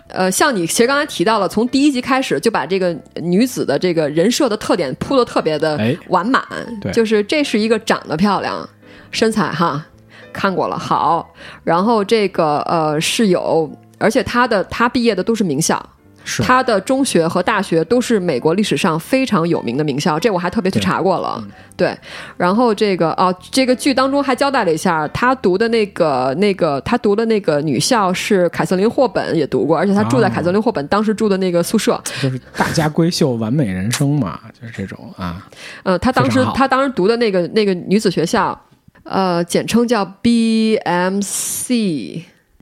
[0.09, 6.43] 呃，像你其实刚才提到了，从第一集开始就把这个女子的这个人设的特点铺的特别的哎完满，
[6.83, 8.69] 对就是这是一个长得漂亮，
[9.11, 9.83] 身材哈
[10.31, 11.27] 看过了好，
[11.65, 15.83] 然后这个呃是有，而且她的她毕业的都是名校。
[16.25, 21.43] 是她的中学和大学都是美国历史上非常有名的名校，这我还特别去查过了。
[21.43, 21.97] 嗯对，
[22.37, 31.99] 然后这个哦，这个剧当中还交代了一下，他读的那个那个他读的那个女校是凯瑟琳霍本也读过，而且他住在哦凯瑟琳霍本当时住的那个宿舍。
[32.21, 35.49] 就是大家闺秀完美人生嘛，就是这种啊。
[35.83, 38.61] 呃，他当时非常好她当时读的那个那个女子学校，
[39.05, 40.85] 呃，简称叫 BMC，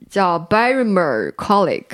[0.09, 1.87] 叫 Barrymore College。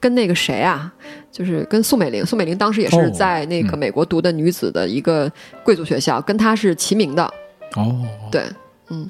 [0.00, 0.92] 跟那个谁啊，
[1.30, 3.78] 就是跟宋美龄，宋美龄当时也是哦在那个嗯。
[3.78, 5.30] 美国读的女子的一个
[5.62, 7.24] 贵族学校，跟她是齐名的。
[7.74, 8.42] 哦，对，
[8.88, 9.08] 嗯，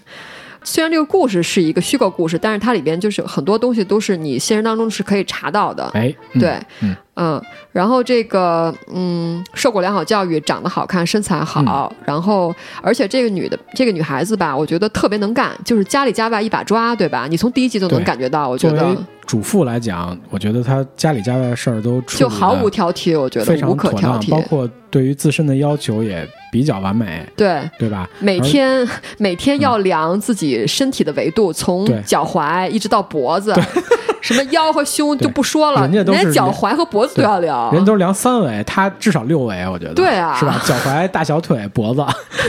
[0.64, 5.84] 虽然这个故事是一个虚构故事，但是它里边就是很多东西都是你现实当中是可以查到的。
[5.94, 17.26] 哎，嗯对，嗯嗯，然后这个，嗯，受过良好教育，长得好看，身材好，嗯然后，而且这个女的，这个女孩子吧，我觉得特别能干，就是家里家外一把抓，对吧？
[17.28, 24.30] 你从第一集就能感觉到，我觉得主妇来讲，我觉得她家里家外的事儿都就毫无挑剔，我觉得非常无可挑剔。
[24.30, 28.08] 包括对于自身的要求也比较完美，对，对吧？
[28.20, 28.86] 每天
[29.18, 33.54] 每天要量自己身体的维度，从脚踝一直到脖子，
[34.26, 37.72] 什么腰和胸就不说了，人家都是脚踝和脖子都要量。
[37.72, 39.94] 人都是量三围，他至少六围，我觉得。
[39.94, 40.60] 对啊是吧？
[40.66, 42.04] 脚踝、大小腿、脖子，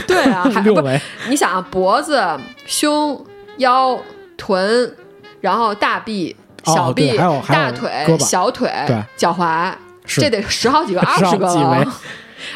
[0.08, 1.00] 对啊， 还不六围。
[1.28, 2.20] 你想啊，脖子、
[2.66, 3.24] 胸、
[3.58, 3.96] 腰、
[4.36, 4.92] 臀，
[5.40, 9.72] 然后大臂、哦小臂、对还有大腿小腿对、脚踝，
[10.04, 11.84] 这得十好几个、 二十个了。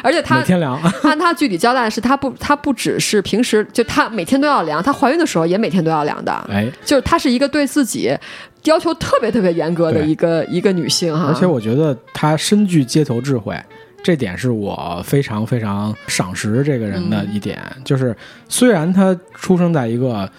[0.01, 6.31] 而且她每天量，按她具体交代的是，她不，她不只是平时就她每天都要量，她怀孕的时候也每天都要量的。
[6.49, 8.17] 哎，就是她是一个对自己
[8.65, 11.25] 要求特别特别严格的一个一个女性哈。
[11.27, 13.59] 而且我觉得她深具街头智慧，
[14.01, 17.59] 这点是我非常非常赏识这个人的一点。
[17.83, 18.15] 就是
[18.47, 20.29] 虽然她出生在一个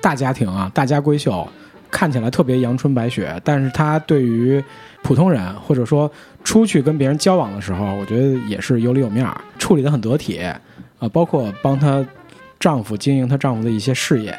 [0.00, 1.46] 大家庭啊，大家闺秀，
[1.90, 4.62] 看起来特别阳春白雪，但是她对于
[5.02, 6.10] 普通人或者说
[6.44, 12.04] 出去跟别人交往的时候，我觉得也是有里有面儿，处理得很得体啊、包括帮她
[12.58, 14.36] 丈夫经营她丈夫的一些事业。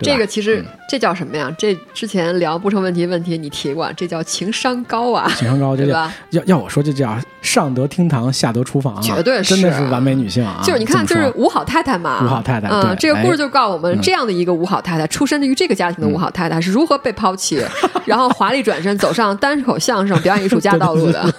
[0.00, 1.54] 这个其实嗯这叫什么呀？
[1.58, 6.12] 这之前聊不成问题问题，你提过，这叫情商高啊，情商高，对吧？
[6.30, 10.60] 要要我说，这叫上得厅堂，下得厨房啊，绝对是真的是完美女性啊！
[10.64, 17.62] 就是你看，就是五好太太嘛，五好太太嗯，这个故事哎就告诉我们，嗯这样的一个五好太太，出身于这个家庭的五好太太是如何被抛弃，
[18.04, 21.32] 然后华丽转身走上单口相声表演艺术家道路的。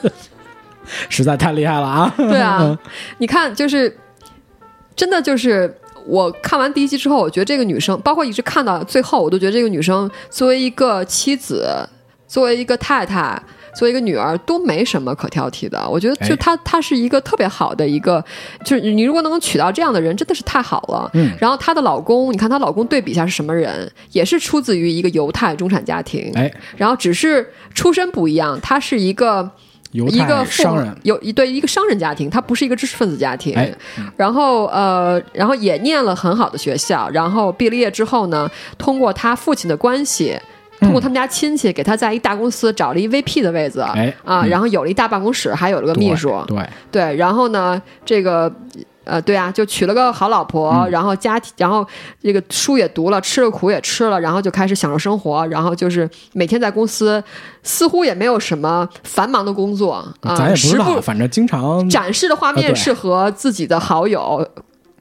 [1.10, 2.14] 实在太厉害了啊！
[2.18, 2.78] 对啊，
[3.20, 3.98] 你看，就是
[4.96, 5.76] 真的就是。
[6.06, 11.68] 我看完第一集之后，我觉得这个女生，包括一直看到最后，我都觉得这个女生作为一个妻子，
[12.28, 13.42] 作为一个太太，
[13.76, 15.88] 作为一个女儿都没什么可挑剔的。
[15.90, 18.24] 我觉得就哎她，她是一个特别好的一个，
[18.64, 21.10] 就是你如果能够娶到这样的人，真的是太好了。
[21.14, 29.52] 嗯然后她的老公，你看她老公对比一下是什么人，也是出自于一个犹太中产家庭，哎，然后只是出身不一样，他是一个。
[29.92, 33.72] 犹一个太商人，有一对一个商人家庭，他不是一个知识分子家庭，哎。
[34.16, 40.40] 然后呃，然后也念了很好的学校，然后毕了业之后呢，通过他父亲的关系，
[40.80, 44.50] 通过他们家亲戚给他在一大公司找了一 VP 的位子，哎啊，嗯。
[44.50, 48.52] 然后有了一大办公室，还有了个秘书，对，对，然后呢，这个。
[49.12, 51.86] 呃，对啊，就娶了个好老婆，嗯然后家庭，然后
[52.22, 57.22] 这个书也读了，吃了苦也吃了，然后就开始享受生活，然后就是每天在公司，
[57.62, 64.48] 似乎也没有什么繁忙的工作啊，咱也不知道，反正经常展示的画面是和自己的好友。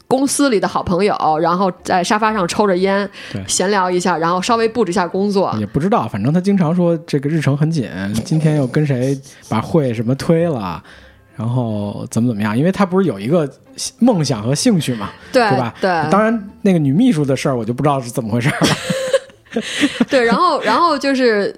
[0.08, 5.54] 公司里的好朋友，然后在沙发上抽着烟对，闲聊一下，然后稍微布置一下工作。
[5.56, 7.88] 也不知道，反正他经常说这个日程很紧，
[8.24, 9.16] 今天又跟谁
[9.48, 10.82] 把会什么推了，
[11.36, 13.48] 然后怎么怎么样，因为他不是有一个
[13.98, 15.74] 梦想和兴趣嘛，对对吧？
[15.80, 18.56] 对当然那个女秘书的事儿我就不知道是怎么回事了。
[20.08, 21.54] 对，然后然后就是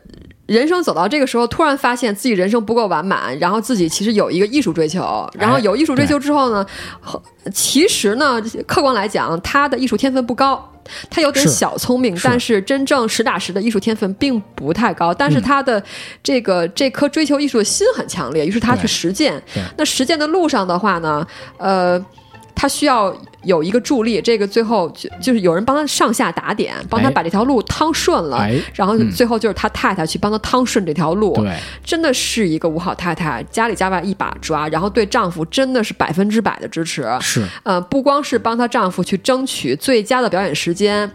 [0.47, 6.67] 人生走到这个时候，突然发现自己人生不够完满，然后自己其实有一个艺术追求，然后有艺术追求之后呢，
[7.01, 10.69] 和其实呢，客观来讲，他的艺术天分不高。
[11.09, 15.15] 他有点小聪明，是但是真正实打实的艺术天分并不太高。
[15.15, 15.81] 但是嗯他的
[16.25, 19.41] 这个、这颗追求艺术的心很强烈，于是他去实践。
[19.77, 21.25] 那实践的路上的话呢，
[21.57, 22.05] 呃，
[22.53, 28.39] 他需要有一个助力，这个最后就就是有人帮他上下打点，帮他哎把这条路趟顺了。
[28.39, 37.07] 哎，然后嗯最后就是他太太去帮他趟顺这条路，对，真的是一个五好太太，家里家外一把抓，然后对丈夫真的是百分之百的支持。
[37.21, 37.45] 是。
[37.65, 41.11] 呃，不光是帮她丈夫去争取最佳的表演时间，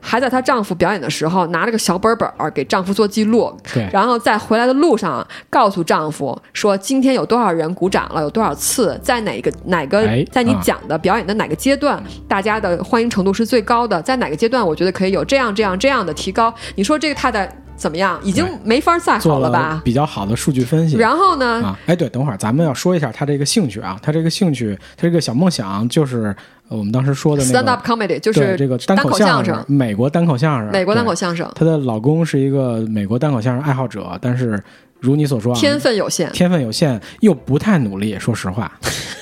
[0.00, 10.60] 还在她丈夫表演的时候拿了个小本本儿给丈夫做记录，对，然后在回来的路上告诉丈夫说今天有多少人鼓掌了，有多少次，在哪个哪个哎在你啊。
[10.62, 16.52] 讲的表演的哪个阶段，大家的欢迎程度是最高的，在哪个阶段我觉得可以有这样这样这样的提高。
[16.74, 18.18] 你说这个太太怎么样？
[18.22, 19.80] 已经没法再好了吧？
[19.84, 20.96] 比较好的数据分析。
[20.96, 21.62] 然后呢？
[21.64, 26.34] 啊，哎，对，等会儿咱们要说一下他这个兴趣啊，他这个兴趣，他这个小梦想就是
[26.68, 34.62] 呃我们当时说的那 stand 个 up comedy 就是这个单口相声，美国单口相声，美国单口相声，她的老公是一个美国单口相声爱好者，但是
[35.00, 36.30] 如你所说啊，天分有限。
[36.32, 38.70] 天分有限，又不太努力，说实话，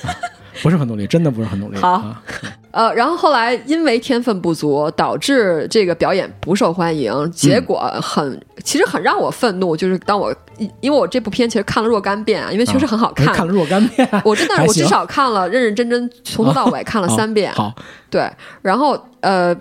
[0.61, 1.77] 不是很努力，真的不是很努力。
[1.77, 2.21] 好啊，
[2.71, 9.75] 呃，然后后来因为天分不足，导致这个表演不受欢迎，结果很，其实很让我愤怒。
[9.75, 13.27] 就是当我因因为我这部片其实看了若干遍啊，因为确实很好看。
[13.27, 17.51] 我看了若干遍， 我真的我至少看了认认真真从头到尾看了三遍。
[17.53, 17.73] 好，
[18.09, 18.29] 对，
[18.61, 19.55] 然后呃，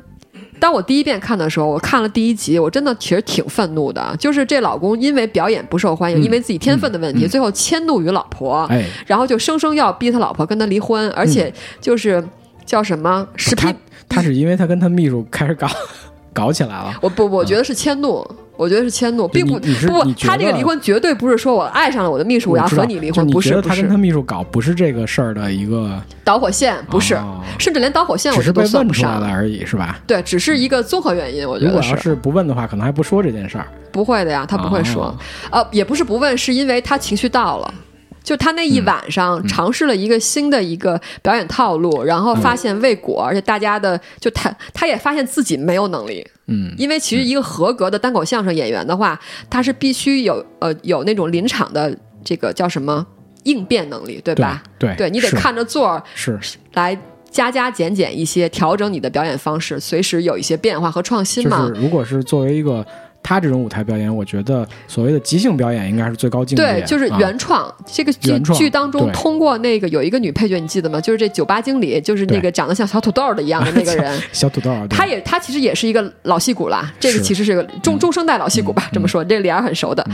[0.61, 4.15] 当我第一遍看的时候，我看了第一集，我真的其实挺愤怒的。
[4.19, 6.23] 就是这老公因为表演不受欢迎，嗯。
[6.23, 7.29] 因为自己天分的问题，嗯。
[7.29, 12.23] 最后迁怒于老婆，哎，然后就生生要逼他老婆跟他离婚，而且就是
[12.67, 13.75] 叫什么十批他
[14.09, 15.67] 他是因为他跟他秘书开始搞
[16.33, 16.95] 搞起来了。
[17.01, 18.25] 我不，我觉得是迁怒，
[18.61, 29.99] 我觉得是迁怒，并不不他这个离婚绝对不是说我爱上了我的秘书，我要和你离婚，不是他跟他秘书搞不是这个事儿的一个，导火线，不是，哦甚至连导火线我只是被都不上出来了而已，是吧？
[30.07, 33.67] 对，只是一个综合原因，我觉得如果要是不问的话，可能还不说这件事儿。
[33.91, 35.05] 不会的呀，他不会说，
[35.51, 37.75] 哦呃，也不是不问，是因为他情绪到了。
[38.23, 39.11] 就他那一晚嗯。
[39.11, 53.05] 上尝试了一个新的一个表演套路，然后发现未果，而且大家的就他他也发现自己没有能力，嗯，因为其实一个合格的单口相声演员的话，他是必须有呃有那种临场的这个叫什么
[53.45, 54.63] 应变能力，对对吧？
[54.79, 56.39] 对对你得看着座儿是。
[56.75, 56.97] 来
[57.31, 61.69] 加加减减一些，调整你的表演方式，随时有一些变化和创新嘛。
[61.69, 62.85] 就是如果是作为一个
[63.23, 66.63] 他这种舞台表演，我觉得所谓的即兴表演应该是最高境界。
[66.63, 67.73] 对，就是啊原创。
[67.87, 71.01] 这个剧剧当中，通过那个有一个女配角，你记得吗？
[71.01, 74.21] 就是这酒吧经理，就是那个长得像小土豆儿的一样的那个人。
[74.33, 76.93] 小土豆儿，对他也，他其实也是一个老戏骨啦。
[76.99, 80.05] 这个其实是个中中生代老戏骨吧，嗯这么说，这脸儿很熟的。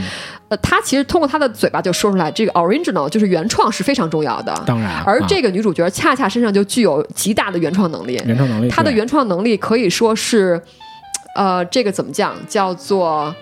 [0.49, 4.53] 呃，他其实通过他的嘴巴就说出来，这个 original 就是原创是非常重要的。
[4.65, 8.21] 当然，啊而这个女主角恰恰身上就具有极大的原创能力。
[8.25, 10.61] 原创能力，她的原创能力可以说是，
[11.37, 12.35] 呃，这个怎么讲？
[12.49, 13.33] 叫做。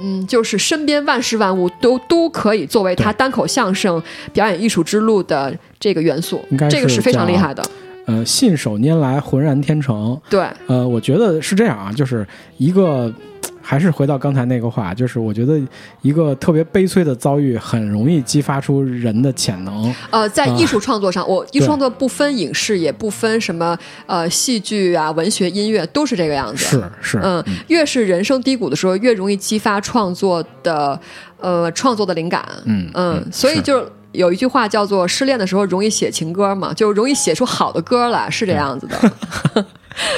[0.00, 7.62] 嗯，就是身边万事万物都都可以作为他单口相声表演艺术之路的这个元素这个是非常厉害的。
[8.06, 10.20] 呃，信手拈来，浑然天成。
[10.28, 12.26] 对，呃，我觉得是这样啊，就是
[12.58, 13.12] 一个
[13.60, 15.60] 还是回到刚才那个话，就是我觉得
[16.00, 19.94] 一个特别悲催的遭遇，很容易激发出人的潜能。
[20.10, 26.64] 呃，在啊艺术创作上，我艺术创作不分影视，也不分什么呃戏剧啊、文学、音乐，都是这个样子。
[26.64, 30.98] 是是，嗯，越是人生低谷的时候，越容易激发创作的
[31.38, 32.44] 呃创作的灵感。
[32.64, 39.66] 嗯嗯，所以是就有一句话叫做“失恋的时候容易写情歌”嘛，就容易写出好的歌来，是这样子的。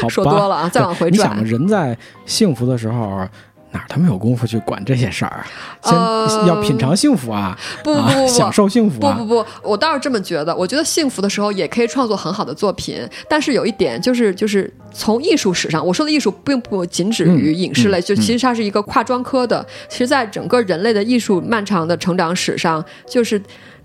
[0.08, 3.26] 说多了啊再往回转你想人在幸福的时候。
[3.74, 5.44] 哪儿他妈有功夫去管这些事儿
[5.80, 5.82] 啊？
[5.82, 9.16] 先、呃要品尝幸福啊，不不不不啊享受幸福啊！
[9.18, 10.54] 不不不，我倒是这么觉得。
[10.54, 19.66] 我觉得幸福的时候也可以创作很好的作品，但是有一点就是，就是从艺术史上，我说的艺术并不仅止于影视类，嗯就其实它是一个跨专科的。
[19.88, 23.42] 其实，在整个人类的艺术漫长的成长史上，就是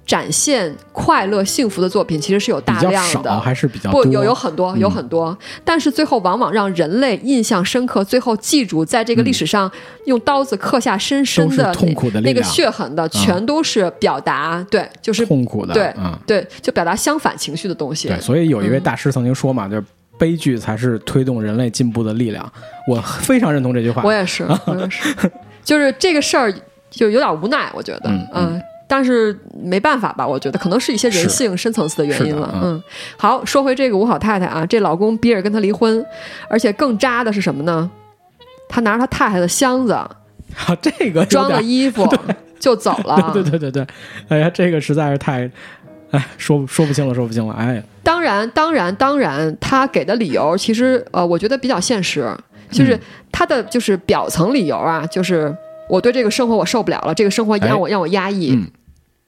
[0.10, 3.40] 展现快乐、幸福的作品，其实是有大量的。
[3.40, 4.04] 还是比较不？
[4.06, 9.72] 有有很多有很多，但是最后往往让人类印象深刻，最后记住在这个历史上
[10.06, 18.08] 用刀子刻下深深的痛苦的那个血痕的，全都是表达对，就是痛苦的，对嗯，对，就表达相反情绪的东西。
[18.08, 19.84] 对，所以有一嗯位大师曾经说嘛，就是
[20.18, 22.52] 悲剧才是推动人类进步的力量。
[22.88, 24.02] 我非常认同这句话。
[24.04, 25.14] 我也是，我也是，
[25.64, 26.52] 就是这个事儿
[26.90, 32.50] 就有点无奈，我觉得，嗯嗯但是没办法吧，我觉得可能是一些人性深层次的原因了。
[32.56, 32.84] 嗯嗯，
[33.18, 36.04] 好，说回这个吴好太太啊，这老公逼着跟她离婚，
[36.50, 37.88] 而且更渣的是什么呢？
[38.68, 40.10] 他拿着他太太的箱子啊，
[40.82, 42.08] 这个装了衣服
[42.60, 43.32] 就走了。
[43.32, 43.86] 对对对对，
[44.28, 45.50] 哎呀，这个实在是太，
[46.10, 52.28] 哎，说不说不清了，说不清了，哎，当然，当然，当然，他给的理由其实呃，我觉得比较现实，
[52.72, 53.00] 就是嗯
[53.32, 55.56] 他的就是表层理由啊，就是
[55.90, 58.54] 我对这个生活我受不了了，这个生活让我、让我压抑。
[58.54, 58.66] 嗯。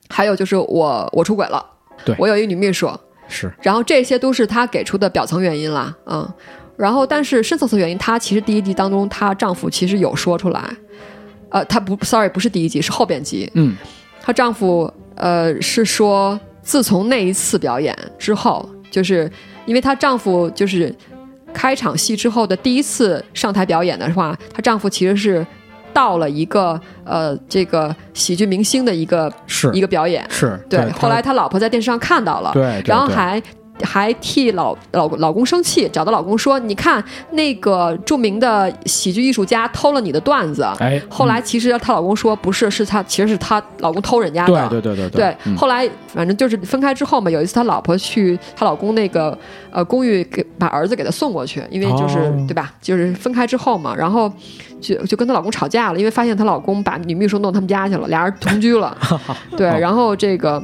[0.08, 1.64] 还有就是我我出轨了，
[2.04, 2.14] 对。
[2.18, 2.90] 我有一个女秘书，
[3.28, 3.50] 是。
[3.62, 6.30] 然后这些都是她给出的表层原因啦，嗯，
[6.76, 10.62] 然后但是深层次原因，她其实第一集当中她丈夫其实有说出来，
[11.48, 13.74] 呃，她不，sorry，不是第一集，是后边集，嗯。
[14.20, 19.30] 她丈夫呃是说，自从那一次表演之后，就是
[19.64, 20.94] 因为她丈夫就是
[21.54, 25.46] 开场戏之后的第一次上台表演的话，她丈夫其实是
[25.92, 29.72] 到了一个呃这个喜剧明星的一个是。
[29.72, 32.82] 一个表演，是，对，后来他老婆在电视上看到了，对。
[32.84, 33.42] 然后还
[33.82, 37.02] 还替老老老公生气，找到老公说：“你看
[37.32, 44.68] 那个著名的喜剧艺术家偷了你的段子。”哎，后来其实她老公说不是，是她其实是她老公偷人家的。
[44.68, 49.36] 对对对对对，对后来反正就是分开之后嘛，有一次她老婆去她老公那个
[49.70, 54.30] 呃公寓给把儿子给她送过去，因为就是、哦对吧，就是分开之后嘛，然后
[54.80, 58.96] 就就跟她老公吵架了，因为发现她老公把女秘书弄他们家去了，俩人同居了，
[59.56, 60.62] 对，然后这个。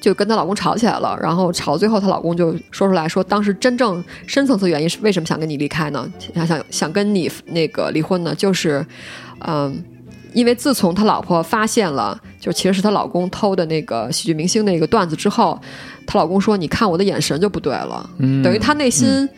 [0.00, 6.10] 就跟她老公吵起来了，然后吵最后，她老公就说出来说，当时真正深层次原因是为什么想跟你离开呢？
[6.34, 8.34] 想想想跟你那个离婚呢？
[8.34, 8.84] 就是，
[9.46, 9.84] 嗯，
[10.32, 15.60] 因为自从他老婆发现了，就其实是她老公偷的那个喜剧明星那个段子之后，
[16.06, 18.08] 她老公说：“你看我的眼神就不对了。
[18.18, 19.28] 嗯等于她内心，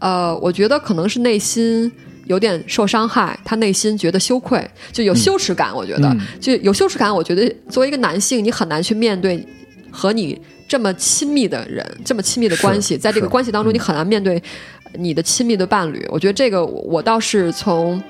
[0.00, 1.90] 呃，我觉得可能是内心
[2.26, 5.74] 有点受伤害，她内心觉得羞愧，就有羞耻感。
[5.74, 7.14] 我觉得、嗯就有羞耻感。
[7.14, 9.46] 我觉得作为一个男性，你很难去面对
[9.90, 14.42] 和你这么亲密的人，这么亲密的关系，在这个关系当中，嗯你很难面对
[14.94, 16.06] 你的亲密的伴侣。
[16.10, 18.02] 我觉得这个我倒是从。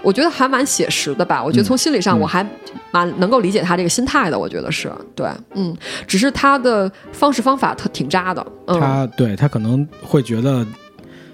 [0.00, 1.42] 我觉得还蛮写实的吧。
[1.44, 2.46] 我觉得从心理上，嗯我还
[2.92, 4.38] 蛮能够理解他这个心态的。
[4.38, 5.76] 我觉得是对，嗯，
[6.06, 10.64] 只是他的方式方法特挺渣的，嗯，他对他可能会觉得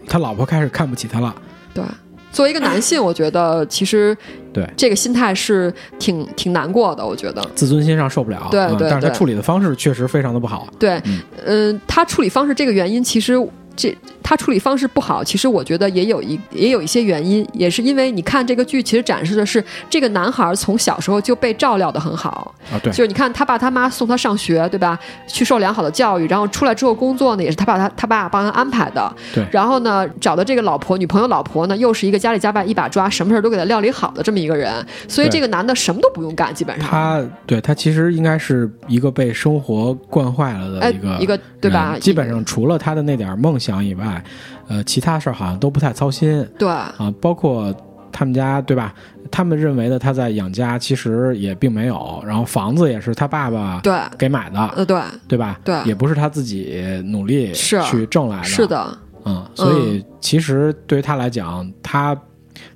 [0.06, 1.34] 他老婆开始看不起他了，
[1.74, 1.84] 对。
[2.32, 4.16] 作为一个男性，我觉得其实
[4.54, 4.66] 对。
[4.76, 7.04] 这个心态是挺挺难过的。
[7.04, 11.20] 我觉得，自尊心上受不了，对对嗯但是他处理的方式确实非常的不好，对，嗯。
[11.44, 13.36] 嗯、他处理方式这个原因，其实
[13.76, 24.98] 这他处理方式不好，其实我觉得也有一也有一些原因，也是因为你看这个剧，其实展示的是这个男孩从小时候就被照料的很好，啊，对，就是你看他爸他妈送他上学，对吧？
[25.26, 29.14] 去受良好的教育，然后出来之后工作呢，也是他爸他他爸帮他安排的。
[29.34, 34.72] 对然后呢，找的这个老婆女朋友老婆呢，又是一个家里家外一把抓，什么事儿都给他料理好的这么一个人，
[35.06, 36.88] 所以这个男的什么都不用干，基本上。
[36.88, 44.22] 他对他其实应该是一个被生活惯坏了哎的一个、一个对吧基本上除了他的那点梦想以外，
[44.68, 47.72] 呃，其他事儿好像都不太操心对啊，包括
[48.10, 48.92] 他们家对吧？
[49.30, 52.22] 他们认为的他在养家，其实也并没有。
[52.26, 55.58] 然后房子也是他爸爸对，给买的，呃对，对吧？
[55.64, 62.16] 对也不是他自己努力是去挣来的，是，的，嗯，所以其实对于他来讲，他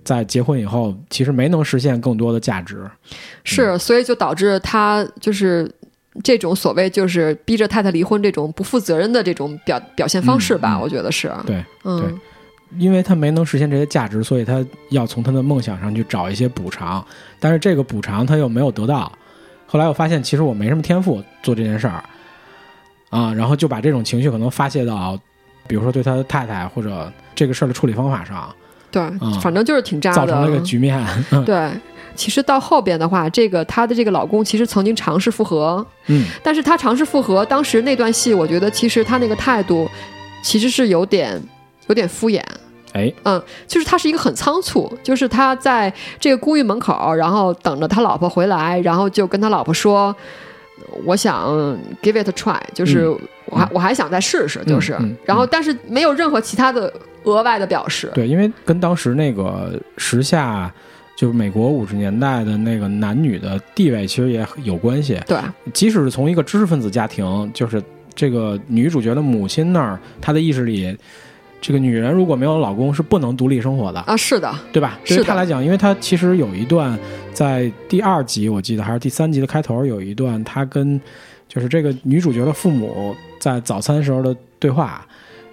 [0.02, 2.90] 在结婚以后，其实没能实现更多的价值。
[3.44, 5.70] 是，所以就导致他就是。
[6.22, 12.18] 这种所谓就是逼着太太离婚这种不负责任的这种表表现方式吧，我觉得是，对，嗯，
[12.78, 17.04] 因为他没能实现这些价值，所以他要从他的梦想上去找一些补偿，
[17.40, 19.10] 但是这个补偿他又没有得到。
[19.66, 22.02] 后来我发现，其实我没什么天赋做这件事儿，
[23.10, 25.18] 啊，然后就把这种情绪可能发泄到，
[25.66, 28.54] 比如说对他的太太或者这个事儿的处理方法上，
[28.90, 29.02] 对，
[29.42, 31.06] 反正就是挺渣的，造成了个局面。
[31.44, 31.70] 对，
[32.18, 39.88] 其实到后边的话，这个她的这个老公其实曾经尝试复合，嗯，但是他尝试复合，当时那段戏，我觉得其实他那个态度
[40.42, 41.40] 其实是有点
[41.86, 42.42] 有点敷衍。
[42.94, 50.14] 哎，嗯，就是他是一个很仓促，就是他在这个公寓门口，然后等着他老婆回来，然后就跟他老婆说
[51.04, 51.46] ：“我想
[52.02, 53.06] give it a try，就是
[53.44, 56.92] 我还我还想再试试，就是，然后但是没有任何其他的
[57.24, 58.10] 额外的表示。
[58.14, 60.72] 对，因为跟当时那个时下，
[61.18, 65.20] 就是美国五十年代的那个男女的地位其实也有关系。
[65.26, 65.36] 对，
[65.74, 67.82] 即使是从一个知识分子家庭，就是
[68.14, 70.96] 这个女主角的母亲那儿，她的意识里。
[71.60, 74.96] 这个女人如果没有老公是不能独立生活的啊，是的，对吧？
[75.04, 76.96] 对于她来讲，因为她其实有一段
[77.32, 81.00] 在第二集，我记得还是第三集的开头有一段，她跟
[81.48, 85.04] 就是这个女主角的父母在早餐时候的对话。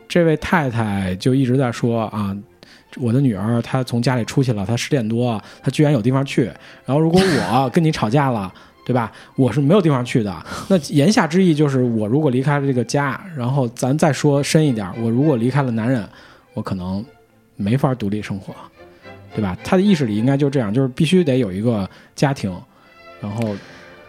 [0.07, 2.37] 这位太太就一直在说啊，
[2.97, 6.45] 我的女儿她从家里出去了，她十点多，她居然有地方去。
[6.85, 8.53] 然后如果我跟你吵架了。
[8.87, 9.11] 对吧？
[9.35, 10.31] 我是没有地方去的。
[10.67, 16.07] 那言下之意就是，我如果离开了这个家，然后咱再说深一点，我如果离开了男人，
[16.53, 17.03] 我可能
[17.55, 18.53] 没法独立生活，
[19.33, 19.57] 对吧？
[19.63, 22.55] 他的意识里应该就这样，就是必须得有一个家庭，
[23.19, 23.55] 然后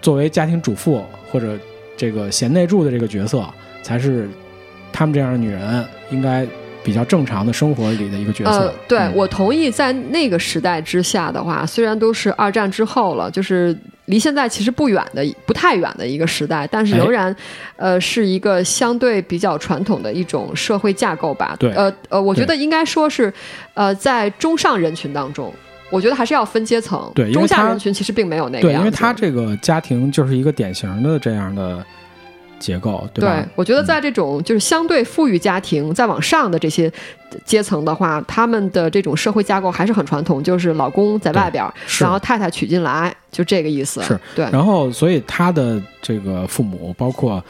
[0.03, 1.59] 作为家庭主妇或者
[1.97, 3.49] 这个贤内助的这个角色，
[3.82, 4.28] 才是
[4.93, 6.47] 他们这样的女人应该。
[6.87, 8.51] 比较正常的生活里的一个角色。
[8.53, 17.34] 呃，对我同意，在那个时代之下的话，虽然都是二战之后了，就是离现在其实不远的、不太远的一个时代，但是仍然，
[17.74, 21.57] 呃，是一个相对比较传统的一种社会架构吧。
[21.59, 23.32] 对，呃呃，我觉得应该说是，
[23.74, 25.53] 呃，在中上人群当中，
[25.91, 27.11] 我觉得还是要分阶层。
[27.16, 28.68] 对，中下人群其实并没有那个。
[28.68, 31.84] 对，因为他这个家庭就是一个典型的这样的。
[32.59, 33.34] 结构对吧？
[33.34, 36.90] 对，我觉得在这种就是相对富裕家庭再往上的这些
[37.44, 41.64] 阶层的话，他们的这种社会架构还是很传统，就是老公在外边，
[42.00, 44.02] 然后太太娶进来，就这个意思。
[44.02, 44.48] 是对。
[44.50, 47.42] 然后，所以他的这个父母，包括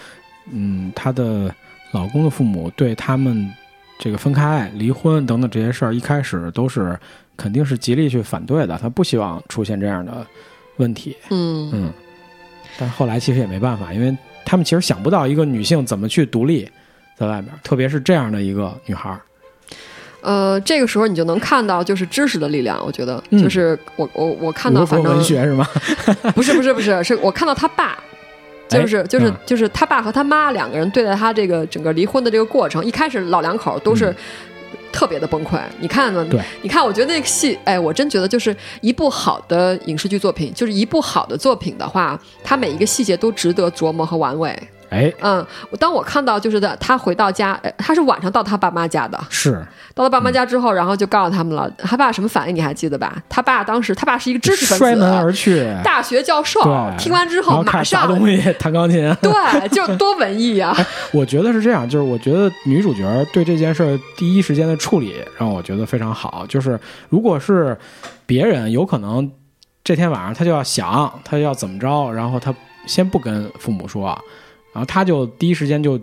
[0.51, 1.55] 嗯，他的
[1.93, 3.49] 老公的父母，对他们
[3.99, 6.99] 这个分开、离婚等等这些事儿，一开始都是
[7.37, 10.27] 肯定是极力去反对的，他不希望出现这样的
[10.79, 11.17] 问题。
[11.31, 11.93] 嗯嗯。
[12.79, 14.17] 但后来其实也没办法，因为。
[14.47, 16.67] 他们其实想不到一个女性怎么去独立，
[17.19, 19.21] 在外面，特别是这样的一个女孩儿。
[20.23, 22.81] 呃，这个时候你就能看到，就是知识的力量。
[22.87, 25.69] 我觉得，就是我我我看到，反正文学是吗？
[26.35, 27.99] 不是不是不是，是我看到他爸，
[28.69, 34.15] 就是就是就是他爸和他妈两个人对待他这个整个离婚的这个过程，一开始老两口都是。
[34.97, 36.27] 特别的崩溃，你看呢？
[36.31, 44.59] 对，你看，我觉得那个戏，哎，我真觉得就是一部好的影视剧作品，就是一部好的作品的话，它每一个细节都值得琢磨和玩味。
[44.91, 45.45] 哎，嗯，
[45.79, 49.65] 当我看到就是在他回到家，他是晚上到他爸妈家的，是
[49.95, 51.71] 到了爸妈家之后，然后就告诉他们了。
[51.79, 53.17] 他爸什么反应你还记得吧？
[53.29, 56.61] 他爸当时，他爸是一个知识分子，摔门而去，大学教授。
[56.99, 60.77] 听完之后马上东西弹钢琴， 对，就多文艺啊！
[61.13, 66.45] 我觉得是这样，就是我觉得女主角对这件事第一时间的处理让我觉得非常好。
[66.49, 66.79] 就是
[67.09, 67.77] 如果是
[68.25, 69.31] 别人，有可能
[69.83, 72.55] 这天晚上他就要想他要怎么着，然后他
[72.87, 74.17] 先不跟父母说。
[74.77, 75.99] 然后他就第一时间就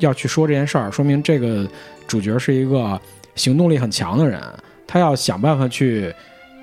[0.00, 1.66] 要去说这件事儿，说明这个
[2.06, 3.00] 主角是一个
[3.34, 4.38] 行动力很强的人，
[4.86, 6.14] 他要想办法去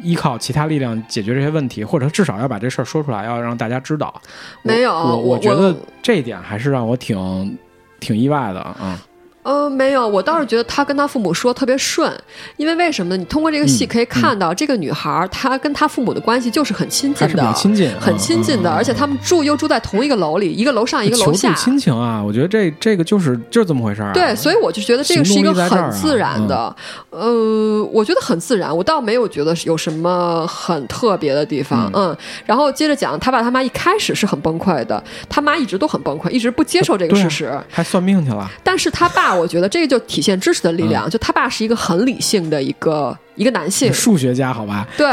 [0.03, 4.13] 依靠其他力量解决这些问题，或者至少要把这事儿说出来，要让大家知道。
[4.61, 7.57] 没有，我我觉得这一点还是让我挺
[7.99, 9.01] 挺意外的啊。
[9.45, 12.11] 呃，没有，我倒是觉得他跟他父母说特别顺，
[12.57, 13.17] 因为为什么呢？
[13.17, 22.19] 你通过这个戏可以看到，这个女孩她跟她父母的关系就是很亲近的，很亲近，很亲近的，而且他们住又住在同一个楼里，一个楼上一个楼下，亲情啊！
[22.23, 24.11] 我觉得这这个就是就是这么回事儿。
[24.13, 26.75] 对，所以我就觉得这个是一个很自然的，
[27.11, 31.87] 呃，我觉得很自然，我倒没有觉得有什么很特别的地方。
[31.93, 32.17] 嗯，
[32.47, 38.49] 然后接着讲，他爸他妈一开始是很崩溃的，他妈一直都很崩溃，一直不接受这个事实，还算命去了。
[38.63, 39.34] 但是他爸。
[39.37, 41.09] 我觉得这个就体现知识的力量。
[41.09, 44.87] 就他爸是一个很理性的一个一个男性，数学家，好吧？
[44.97, 45.07] 对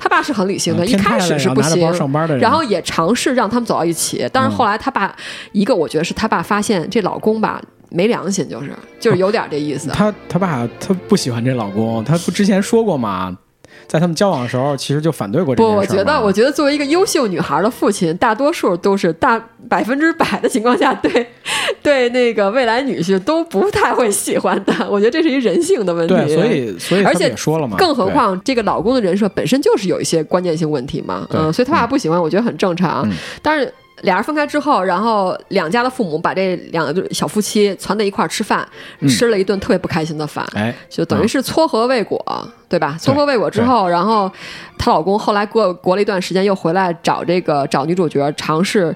[0.00, 1.80] 他爸是很理性的，一开始是不行，
[2.38, 4.28] 然后也尝试让他们走到一起。
[4.32, 5.14] 但是后来他爸
[5.52, 9.90] 一个，我觉得是他爸发现这老公吧没良心，就是就是有点这意思。
[9.90, 13.36] 他他爸他不喜欢这老公，他不之前说过吗？
[13.90, 15.74] 在他们交往的时候，其实就反对过这件事。
[15.74, 19.36] 不，我觉得，我觉得作为一个优秀女孩的父亲，大多数都是大
[19.68, 21.26] 百分之百的情况下，对
[21.82, 24.72] 对那个未来女婿都不太会喜欢的。
[24.88, 26.14] 我觉得这是一人性的问题。
[26.14, 33.02] 对，所以所以而且说了嘛，更何况这个老公的人设本身就是有一些关键性问题嘛，嗯，所以他爸不喜欢，我觉得很正常。
[33.10, 33.12] 嗯
[33.42, 38.66] 但是俩人分开之后，然后两家的父母把这两个小夫妻攒在一块儿吃饭，
[39.00, 40.46] 嗯吃了一顿特别不开心的饭。
[40.54, 42.18] 哎，就等于是撮合未果，
[42.68, 42.96] 对吧？
[43.00, 44.30] 撮合未果之后，然后
[44.78, 48.94] 她老公后来过过了一段时间，又回来找这个找女主角，尝试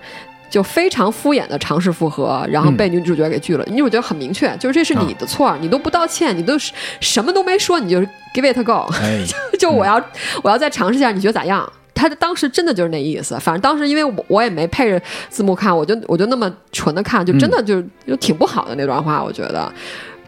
[0.49, 3.65] 就非常敷衍的尝试复合，然后被女主角给拒了。
[3.69, 7.99] 女主角很明确，就是这是你的错，你都不道歉，你都是什么都没说，你就
[8.33, 9.25] give it go，哎，
[9.59, 10.01] 就我要
[10.43, 11.71] 我要再尝试一下，你觉得咋样？
[11.95, 19.73] 他当时真的就是那意思，反正当时因为我我也没配着字幕看，我就我就那么纯的看，就真的就就挺不好的那段话，我觉得。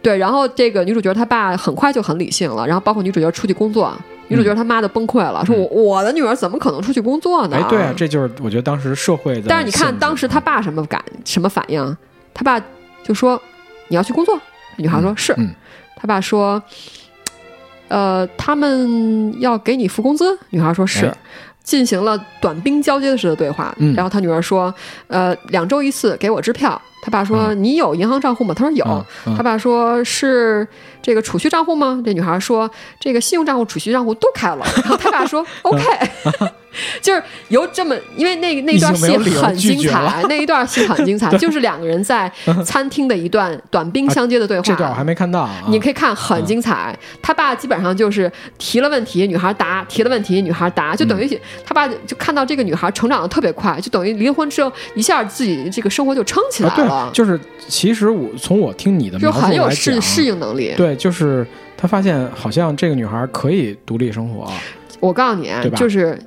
[0.00, 3.92] 对，然后这个女主角她爸很快就很理性了，然后包括女主角出去工作，
[4.28, 7.56] 女主角她妈都崩溃了，说我我的女儿怎么可能出去工作呢？
[7.56, 9.46] 哎，对啊，这就是我觉得当时社会的。
[9.48, 11.96] 但是你看当时他爸什么感什么反应？
[12.32, 12.64] 他爸
[13.02, 13.40] 就说
[13.88, 14.38] 你要去工作，
[14.76, 15.50] 女孩说、是，嗯
[15.96, 16.62] 他爸说，
[17.88, 21.06] 呃，他们要给你付工资，女孩说是。
[21.06, 21.16] 哎
[21.66, 24.72] 进行了短兵交接式的对话，嗯然后他女儿说
[25.08, 29.06] ：“呃，两周一次给我支票。”他爸说：“你有银行账户吗？”他说：“有。
[29.36, 30.66] 他爸说：“是
[31.07, 34.66] 这个储蓄账户吗？”这女孩说：“这个信用账户、储蓄账户都开了。
[34.82, 35.82] ”然后他爸说： “OK。
[37.00, 42.30] ”就是有这么，因为那个那段戏很精彩，那一段戏很精彩，就是两个人在
[42.66, 44.62] 餐厅的一段短兵相接的对话。
[44.62, 45.64] 这段我还没看到啊。
[45.68, 46.94] 你可以看很精彩。
[47.22, 60.74] 他爸基本上就是提了问题，女孩答；提了问题，女孩答，就等于他爸就看到这个女孩成长的特别快，就等于离婚之后一下自己这个生活就撑起啊，对来了，，就是其实我从我听你的就描述来很有适，适应能力。
[60.76, 64.51] 对，就是他发现好像这个女孩可以独立生活，
[64.99, 66.18] 我告诉你啊就是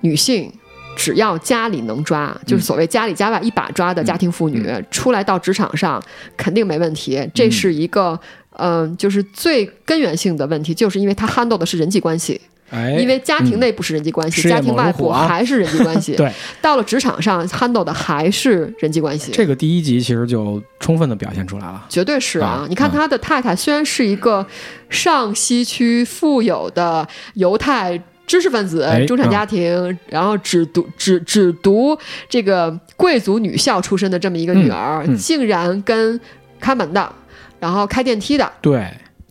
[0.00, 0.50] 女性。
[0.94, 6.00] 只要家里能抓，就是所谓家里家外一把抓的家庭妇女，嗯出来到职场上
[6.36, 7.18] 肯定没问题。
[7.32, 8.20] 这是一个，
[8.58, 12.38] 嗯、就是最根源性的问题，就是因为她 handle 的是人际关系。
[12.72, 16.14] 哎，因为家庭内部是人际关系，家庭外部还是人际关系。
[16.16, 19.30] 对到了职场上 handle 的还是人际关系。
[19.30, 21.84] 这个第一集其实就充分的表现出来了。
[21.88, 22.64] 绝对是啊！
[22.64, 24.44] 啊你看他的太太虽然是一个
[24.88, 31.98] 上西区富有的犹太知识分子哎，中产家庭，然后只读只只读
[32.28, 36.18] 这个贵族女校出身的这么一个女儿，嗯嗯竟然跟
[36.58, 37.12] 看门的，
[37.60, 38.88] 然后开电梯的，对，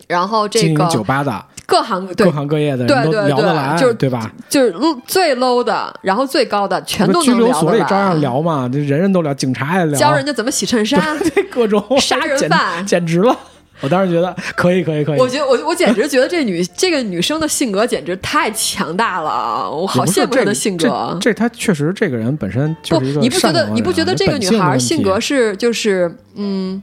[0.08, 4.30] 然后这个酒吧的，各行对各行各业的人都聊得来，就是对吧？
[4.50, 4.76] 就是
[5.08, 7.60] 最 low 的，然后最高的全都能聊得来。
[7.60, 11.02] 所里照样聊嘛，这人人都聊，警察也聊，教人家怎么洗衬衫。
[11.50, 13.38] 各种 杀人犯简直了！
[13.82, 15.20] 我当时觉得可以，可以，可以。
[15.20, 21.18] 我觉得我我简直觉得这女这个女生的性格简直太强大了，我好羡慕她的性格。
[21.20, 26.82] 这这他确实这个人本身就是一，个你不觉得你不觉得这个女孩性格是就是嗯，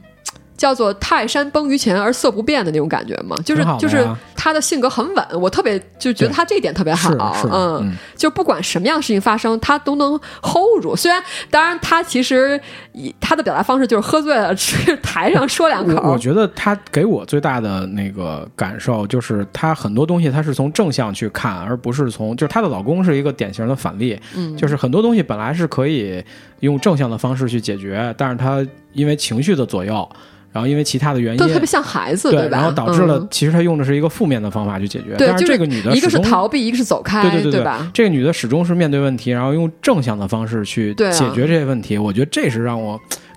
[0.58, 3.34] 叫做泰山崩于前而色不变的那种感觉嘛？
[3.46, 4.06] 就是就是
[4.36, 7.34] 他的性格很稳，我特别就觉得他这一点特别好。
[7.50, 10.94] 嗯就不管什么样的事情发生，他都能 hold 住。
[10.96, 12.60] 虽然，当然，他其实
[12.98, 15.94] 以她的表达方式就是喝醉了，去 台上说两口。
[16.02, 26.22] 我我觉得他给我最大的那个感受就是，他很多东西他是从正向去看，而不是从就是她的老公是一个典型的反例，嗯，就是很多东西本来是可以
[26.60, 30.08] 用正向的方式去解决，但是他因为情绪的左右，
[30.50, 31.46] 然后因为其他的原因都。
[31.46, 32.56] 特别像孩子，对，吧？
[32.56, 35.14] 然后导致了，嗯其实他用的是一个负面的方法去解决。
[35.16, 37.88] 对，是这个女的一个是逃避，一个是走开，对对对吧？
[37.92, 41.98] 这个女的始终是面对问题，然后用正向的方式去解决这些问题。
[41.98, 42.87] 我觉得这是让我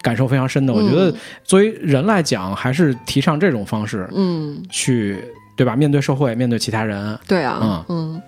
[0.02, 0.72] 感受非常深的。
[0.72, 5.24] 我觉得嗯作为人来讲，还是提倡这种方式嗯，去，
[5.56, 5.76] 对吧？
[5.76, 7.18] 面对社会，面对其他人。
[7.28, 8.22] 对啊，嗯。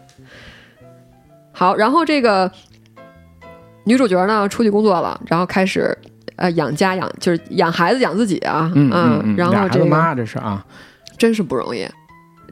[1.51, 2.51] 好，然后这个
[3.83, 5.95] 女主角呢出去工作了，然后开始
[6.35, 10.65] 呃养家养，就是养孩子养自己啊，嗯嗯嗯，然后这个妈这是啊，
[11.17, 11.87] 真是不容易。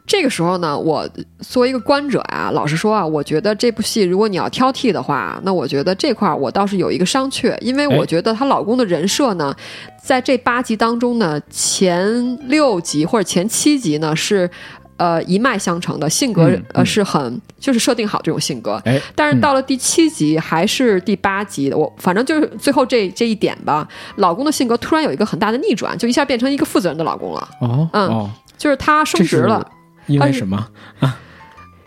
[0.06, 1.08] 这个时候呢，我
[1.40, 9.54] 作为一个观者啊，老实说啊，我觉得这部戏如果你要挑剔的话，那我觉得这块儿我倒是有一个商榷，因为我哎觉得她老公的人设呢，
[10.02, 14.50] 在这八集当中呢，前六集或者前七集呢是。
[14.98, 29.66] 呃，一脉相承的性格，嗯呃，嗯是很就是设定好这种性格，哎，但是到了第七集还是第八集的，我反正就是最后这这一点吧，老公的性格突然有一个很大的逆转，就一下变成一个负责任的老公了，哦嗯哦，就是他升职了。
[30.12, 30.68] 因为什么？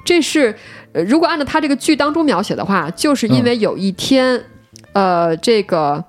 [0.03, 0.55] 这是
[0.93, 4.39] 呃，如果按照他这个剧当中描写的话，就是因为有一天，
[4.93, 6.03] 呃，这个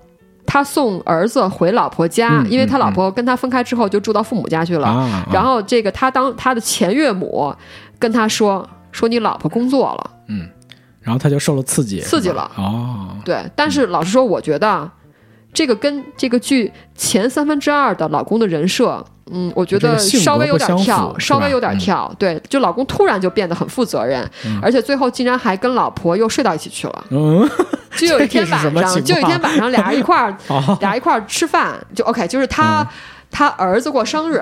[0.44, 7.54] 他送儿子回老婆家，嗯因为他嗯老婆跟他分开之后就住到父母家去了，啊，然后这个他当他的前岳母
[7.98, 10.48] 跟他说说你老婆工作了，嗯。
[11.00, 12.50] 然后他就受了刺激，刺激了。
[12.56, 14.90] 哦，对，但是老实说，我觉得
[15.56, 19.02] 这个跟这个剧前三分之二的老公的人设。
[19.32, 22.14] 嗯，我觉得稍微有点跳，稍微有点嗯跳。
[22.18, 24.24] 对，就老公突然就变得很负责任，
[24.62, 27.04] 而且最后竟然还跟老婆又睡到一起去了。
[27.10, 27.48] 嗯，
[27.96, 32.86] 就有一 天晚上，就有一天晚上，俩人一块儿， 哦俩人一块儿吃饭，就 OK，就是他、嗯
[33.28, 34.40] 他儿子过生日，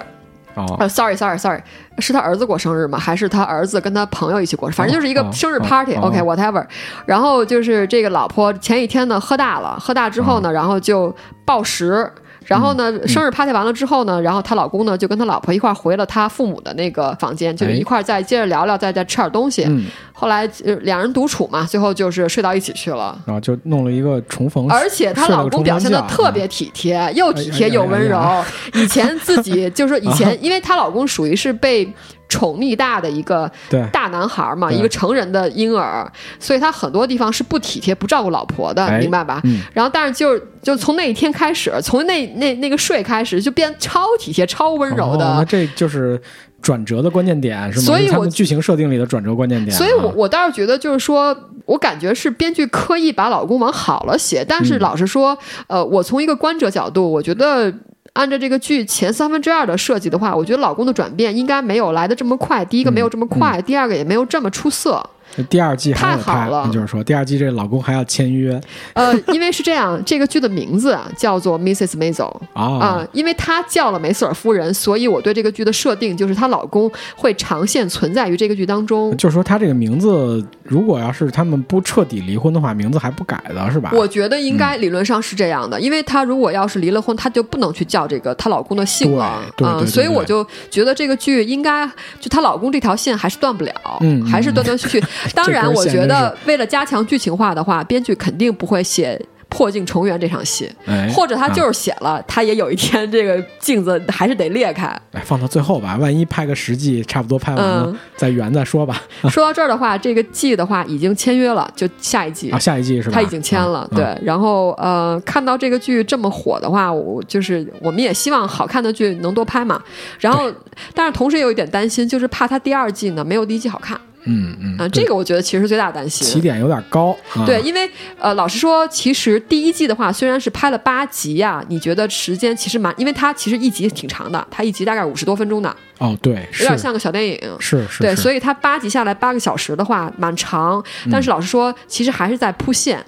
[0.55, 1.61] 哦，呃，sorry sorry sorry，
[1.99, 2.99] 是他儿子过生日吗？
[2.99, 4.71] 还是他儿子跟他朋友一起过？
[4.71, 6.65] 反正就是一个哦生日哦 party、哦 OK whatever。
[7.07, 12.11] 然后就是这个老婆前一天呢喝大了，喝大之后嗯呢，然后就暴食。
[12.45, 19.65] 然后呢，生日 party 完了之后呢，然后她老公呢就跟她老婆一块儿回了她父母的那个房间，就是哎一块儿再接着聊聊，再再吃点东西。
[19.65, 23.19] 嗯，后来呃两人独处嘛，最后就是睡到一起去了。
[23.27, 28.45] 然后就弄了一个重逢，而且她老公表现的特别体贴，又体贴又温柔哎。
[28.75, 31.91] 以前自己就是说以前， 因为她老公属于是被
[32.29, 36.11] 宠溺大的一个对大男孩嘛，一个成人的婴儿，
[36.41, 39.41] 所以他很多地方是不体贴、不照顾老婆的，哎明白吧？
[39.45, 45.25] 嗯然后，但是就就从那一天开始，从那那那个睡开始，就变超体贴、超温柔的。
[45.27, 46.21] 哦那这就是
[46.61, 47.85] 转折的关键点是吗？
[47.85, 49.79] 所以我剧情设定里的转折关键点啊。
[49.79, 57.73] 所以我，我倒是觉得，就是说我感觉是编剧刻意把老公往好了写，但是嗯老实说，呃，我从一个观者角度，我觉得。
[58.15, 62.65] 按照这个剧前三分之二的设计的话，我觉得老公的转变应该没有来的这么快。
[62.65, 65.05] 第一个没有这么快，第二个也没有这么出色。
[65.49, 68.61] 第二季还好了那就是说第二季这老公还要签约
[68.93, 71.97] 呃，因为是这样， 这个剧的名字啊叫做 Mrs.
[71.97, 79.17] Maisel 啊、啊，因为她叫了梅瑟尔夫人，所以我对这个剧的设定就是她老公会长线存在于这个剧当中。
[79.17, 83.91] 就是说她这个名字，如果要是他们不彻底离婚的话，名字还不改的是吧？
[83.93, 91.87] 我觉得应该理论上是这样的，因为她如果要是离了婚，她就不能去叫这个她老公的姓了啊、对对对对所以我就觉得这个剧应该
[92.21, 95.03] 就她老公这条线还是断不了，嗯嗯还是断断续续。
[95.35, 104.87] 当然，我觉得为了加强剧情化的话，编剧肯定不会写破镜重圆这场戏，哎，或者他就啊是写了，他也有一天这个镜子还是得裂开。
[105.13, 109.01] 哎放到最后吧，万一拍个十季，差不多拍完了、嗯再圆再说吧。
[109.31, 112.51] 说到这儿的话，这个季的话已经签约了，就下一季。
[112.51, 113.15] 啊，下一季是吧？
[113.15, 114.19] 他已经签了，啊对。
[114.25, 119.81] 然后呃，看到这个剧这么火的话，我就是我们也希望好看的剧能多拍嘛。
[120.19, 120.51] 然后，
[120.95, 126.27] 但是同时也有一点担心，就是怕他第二季呢没有第一季好看嗯嗯啊、这个我觉得其实是最大担心。
[126.27, 127.45] 起点有点高啊。
[127.45, 137.39] 对，因为呃，老实说，其实第一季的话，虽然是拍了八集呀、你觉得时间其实蛮，因为它其实一集挺长的，它一集大概五十多分钟的，哦，对，有点像个小电影。
[137.59, 140.83] 是是，对，所以它八集下来八个小时的话，蛮长。
[141.11, 143.05] 但是老实说，其实还是在铺线。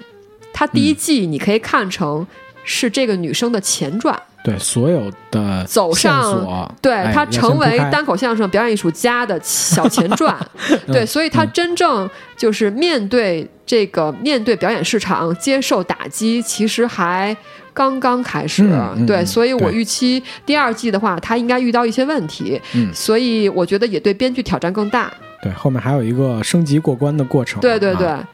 [0.53, 2.25] 它第一季你可以看成
[2.63, 10.35] 是这个女生的前传，对所有的走上，对哎要她成为单口相声表演艺术家的小前传。
[10.87, 17.35] 对，所以他真正就是面对这个面对表演市场接受打击，其实还。
[17.73, 18.67] 刚刚开始，
[19.05, 25.13] 对，所以我预期第二季的话，他应该遇到一些问题，嗯所以我觉得也对编剧挑战更大。
[25.43, 27.61] 对后面还有一个升级过关的过程。
[27.61, 28.27] 对对对，啊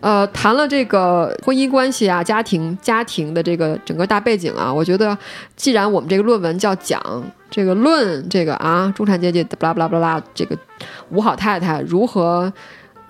[0.00, 5.16] 呃，谈了这个婚姻关系啊、家庭家庭的这个整个大背景啊，我觉得
[5.56, 7.00] 既然我们这个论文叫讲
[7.50, 10.56] 这个论这个啊中产阶级巴拉巴拉巴拉这个
[11.10, 12.52] 五好太太如何。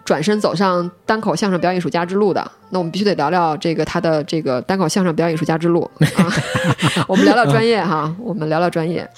[0.02, 6.26] 转身走上单口相声表演艺术家之路的，那我们必须得聊聊这个他的这个单口相声表演艺术家之路啊。
[7.06, 9.08] 我们聊聊专业哈，我们聊聊专业。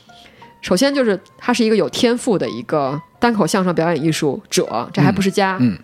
[0.60, 5.56] 首先就是他是一个有天赋的一个单口相声表演艺术者，这还不是家。
[5.60, 5.78] 嗯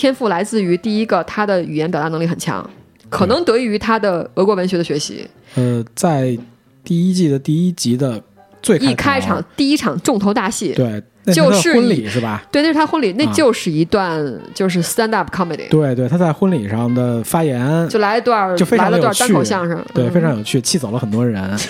[0.00, 2.66] 天赋来自于第一个，他的语言表达能力很强，
[3.10, 5.28] 可能得益于他的俄国文学的学习。
[5.56, 6.38] 呃，在
[6.82, 8.18] 第一季的第一集的
[8.62, 11.02] 最一开场第一场重头大戏，对，
[11.34, 12.42] 就是婚礼是吧？
[12.50, 21.44] 对，那是他婚礼，那啊就是一段就是 stand up comedy，对对，他在婚礼上的发言就来一段就非常有来了段单口趣相声，对嗯非常有趣，气走了很多人。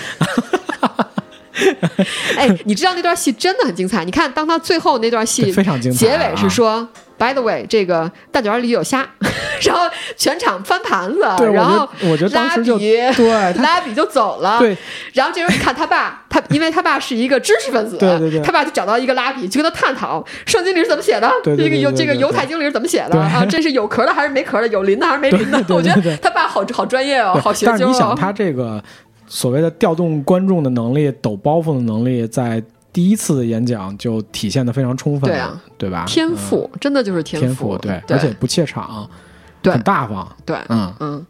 [2.37, 4.05] 哎，你知道那段戏真的很精彩。
[4.05, 6.87] 你看，当他最后那段戏 非常精彩结啊尾是说。
[7.21, 9.07] By the way，这个蛋卷里有虾，
[9.61, 9.83] 然后
[10.17, 14.75] 全场翻盘子，对，然后觉我觉得当时就拉比对 拉比就走了，对
[15.13, 23.45] 然后这时候你看他爸，他因为他爸是一个知识分子，对对对他爸就找到一个拉比，就跟他探讨圣经里是怎么写的，对对对这个犹这个犹太经里是怎么写的啊？
[23.47, 24.67] 这是有壳的还是没壳的？
[24.69, 25.63] 有鳞的还是没鳞的？
[25.69, 28.15] 我觉得他爸好好专业哦，好学究哦但是你想，。
[28.15, 28.83] 他这个
[29.27, 32.63] 所谓的调动观众的能力、抖包袱的能力，在
[32.93, 36.05] 第一次的演讲就体现的非常充分，对啊，对吧？
[36.07, 39.09] 天赋、真的就是嗯，天赋，对，对而且不怯场，
[39.61, 40.93] 对很大方，对，嗯。
[40.99, 41.25] 嗯。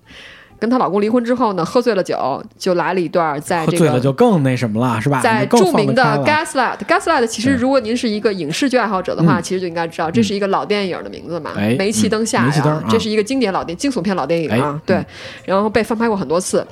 [0.59, 5.19] 跟她老公离婚之后呢，喝醉了酒，就来了一段在喝醉了这个就更那什么了，是吧？
[5.19, 6.77] 在著名的 Gaslight。
[6.87, 12.47] Gaslight 其实如果您是一个影视剧爱好者的话，嗯其实就应该知道这是一个老电影的名字嘛，哎煤气灯下
[12.87, 15.05] 这是一个经典老电惊悚片老电影啊哎，对，
[15.45, 16.63] 然后被翻拍过很多次。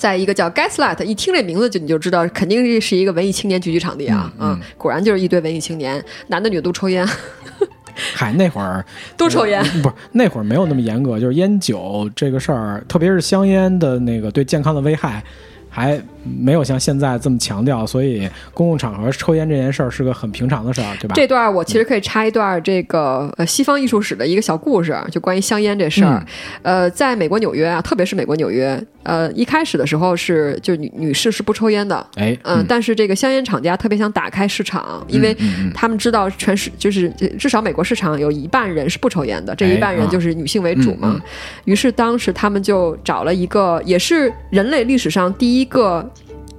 [0.00, 4.60] 在一个叫 Gaslight，一听这名字就你就知道，肯定是是一个文艺青年聚集场地啊，嗯嗯。
[4.78, 7.06] 果然就是一堆文艺青年，男的女的都抽烟，
[8.16, 8.82] 嗨，那会儿
[9.14, 9.62] 都抽烟。
[9.82, 15.22] 不是那会儿没有那么严格，就是烟酒这个事儿，特别是香烟的那个对健康的危害，
[15.70, 15.98] 还
[16.42, 21.14] 没有像现在这么强调，所以公共场合抽烟这件事儿是个很平常的事儿，对吧？
[21.14, 26.22] 这段我其实可以插一段这个呃西方艺术史的一个小故事，就关于香烟这事儿。
[26.62, 35.34] 呃，在美国纽约啊，特别是美国纽约，呃，一开始的时候是就女女士是不抽烟的，哎，嗯，但是这个香烟厂家特别想打开市场，因为
[35.72, 41.12] 他们知道全市就是呃至少美国市场有一半人是不抽烟的，这一半人就是女性为主嘛。
[41.12, 41.20] 嗯嗯
[41.64, 46.10] 于是当时他们就找了一个，也是人类历史上第一个，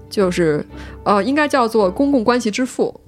[0.09, 0.65] 就是
[1.03, 2.99] 呃，应该叫做公共关系之父。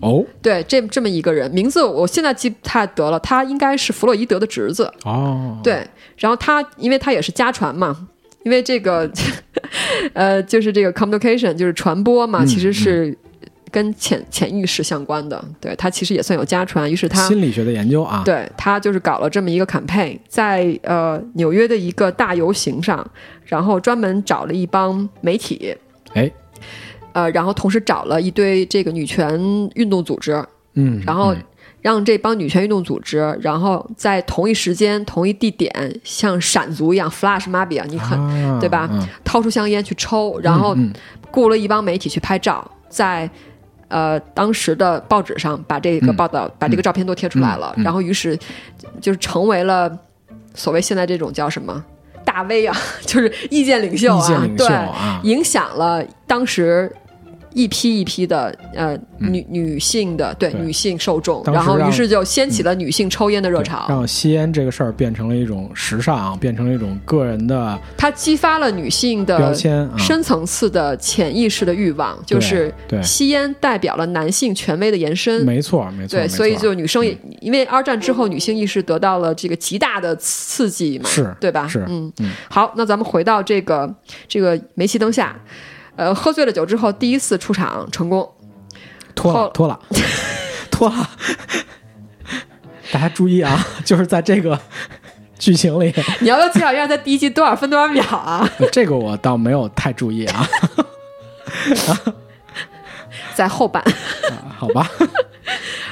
[0.00, 4.90] 哦对，这这么一个人，名字我现在记不太得了，他应该是弗洛伊德的侄子。
[5.04, 8.08] 哦，对，然后他因为他也是家传嘛，
[8.42, 9.10] 因为这个
[10.14, 13.14] 呃，就是这个 communication 就是传播嘛，嗯其实是
[13.70, 15.42] 跟潜潜意识相关的。
[15.60, 23.08] 对他其实也算有家传，于是他心理学的研究啊，对他就是搞了这么一个 campaign，在呃纽约的一个大游行上，
[23.44, 25.76] 然后专门找了一帮媒体，
[26.14, 26.30] 哎，
[27.12, 29.38] 呃，然后同时找了一堆这个女权
[29.74, 30.44] 运动组织，
[30.74, 31.42] 嗯，然后嗯
[31.80, 39.06] 让这帮女权运动组织，然后在同一时间、同一地点，像闪族一样 flash mob 一样，你很、啊对吧嗯？
[39.24, 40.92] 掏出香烟去抽，然后嗯。
[41.32, 43.30] 雇了一帮媒体去拍照，在
[43.90, 46.16] 呃当时的报纸上把这个嗯。
[46.16, 47.82] 报道、把这个照片都贴出来了，嗯。
[47.82, 47.84] 嗯。
[47.84, 48.38] 然后于是
[49.00, 49.90] 就是成为了
[50.54, 51.84] 所谓现在这种叫什么
[52.24, 56.90] 大 V 啊， 就是意见领袖啊，对，啊，影响了当时。
[57.52, 63.86] 一批一批的呃嗯女女性的对对女性受众，然后于是就掀起了女性抽烟的热对潮。
[63.88, 69.96] 让吸烟这个事儿变成了一种时尚，变成了一种个人的它激发了女性的标的签啊。
[69.98, 75.44] 深层次的潜意识的欲望，就是对吸烟代表了男性权威的延伸。
[75.44, 81.66] 没错，没错，对，所以错就女生也因为二战之后女性意识得到了这个极大的刺激嘛，是对吧？
[81.68, 83.92] 是嗯嗯好，那咱们回到这个
[84.28, 85.38] 这个煤气灯下，
[86.00, 88.26] 呃，喝醉了酒之后第一次出场成功，
[89.14, 89.78] 脱了，脱了，
[90.72, 91.10] 脱了。
[92.90, 94.58] 大家注意啊， 就是在这个
[95.38, 98.48] 剧情里，你要不要介绍一下在第一集多少分多少秒啊？
[98.72, 100.48] 这个我倒没有太注意啊。
[103.34, 104.90] 在后半，啊好吧，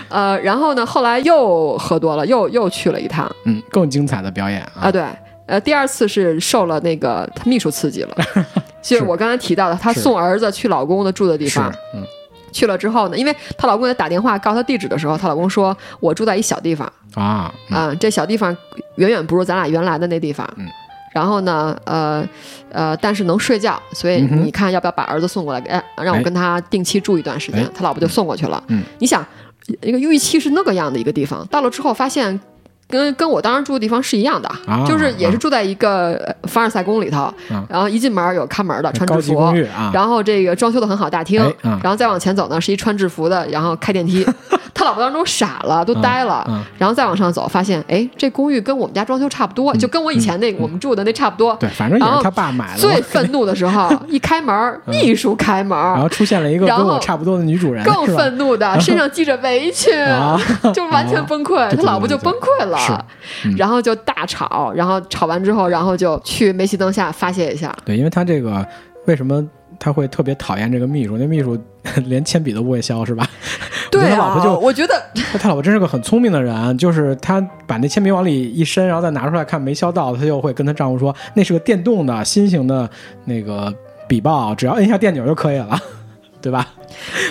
[0.08, 3.30] 呃，然后呢，后来又喝多了，又又去了一趟。
[3.44, 5.04] 嗯，更精彩的表演啊，啊，对，
[5.48, 8.14] 呃，第二次是受了那个他秘书刺激了，
[8.82, 12.02] 就是我刚才提到的，她送儿子去老公的住的地方，，嗯，
[12.52, 18.54] 去了之后呢，因为她老公给她打电话告诉她地址的时候，她老公说我住在一小地方啊，嗯啊、这小地方
[18.96, 20.48] 远远不如咱俩原来的那地方。
[20.56, 20.66] 嗯
[21.10, 22.24] 然后呢，呃，
[22.70, 25.58] 呃，但是能睡觉，所以你看要不要把儿子送过来？
[25.60, 27.62] 哎，让我哎跟他定期住一段时间。
[27.64, 28.62] 哎他老婆就送过去了。
[28.68, 29.26] 嗯，你想，
[29.80, 32.38] 一个预期是那个样的一个地方，到了之后发现。
[32.88, 39.52] 跟跟我当时住的地方是一样的，啊就是也是住在一个呃凡尔赛宫里头，啊然后一进门有看门的，穿制服
[39.92, 44.26] 然后这个装修的很好，大厅，然后再往前走呢是一穿制服的，然后开电梯。
[44.88, 46.44] 他老婆当时都傻了，都呆了。
[46.48, 51.54] 嗯嗯然后再往上走，发现哎，这公寓跟我们家装修差不多，就跟我以前那个、我们住的那差不多。
[51.56, 60.40] 对，反正也是他爸买的，最愤怒的时候， 一开门，秘书开门，然后出现了一个跟我差不多的女主人，更愤怒的，身上系着围裙，啊
[60.72, 61.68] 就完全崩溃。
[61.76, 62.78] 他老婆就崩溃了，
[63.44, 67.74] 嗯然后就大吵，然后吵完之后，然后就去煤气灯下发泄一下。
[67.84, 68.64] 对，因为他这个
[69.06, 69.44] 为什么
[69.78, 71.16] 他会特别讨厌这个秘书？
[71.16, 71.58] 那秘书
[72.06, 73.26] 连铅笔都不会削，是吧？
[73.90, 74.94] 对啊，他老婆就我觉得
[75.40, 82.88] 他老婆真是个很聪明的人，就是他把那铅笔往里一伸，然后再拿出来看没削到，他就会跟他丈夫说那是个电动的新型的
[83.24, 83.72] 那个
[84.06, 85.80] 笔报，只要摁一下电钮就可以了，
[86.42, 86.66] 对吧？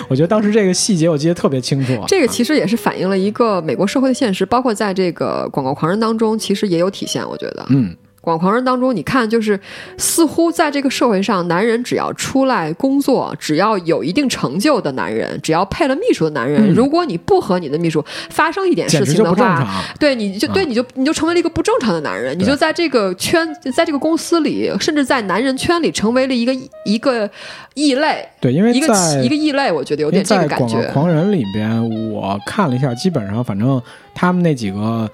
[0.08, 2.02] 我觉得当时这个细节我记得特别清楚。
[2.06, 7.28] 这个其实也是反映了一个美国社会的现实，包括在这个广告狂人当中，其实也有体现。
[7.28, 9.58] 我觉得，嗯，广狂人当中，你看，就是
[9.96, 19.66] 似乎在这个社会上，男人只要出来工作，只要有一定成就的男人，只要配了秘书的男人，嗯如果你不和你的秘书发生一点事情的话。
[19.98, 26.54] 对，你就对，你就你就成为了一个不正常的男人，你就在这个圈，在这个公司里，甚至在男人圈里，成为了一个
[26.84, 27.28] 一个
[27.74, 28.86] 异类，对，因为一个
[29.22, 30.80] 一个异类，我觉得有点这个感觉。
[30.82, 33.80] 广狂人里边，我看了一下，基本上反正
[34.14, 35.08] 他们那几个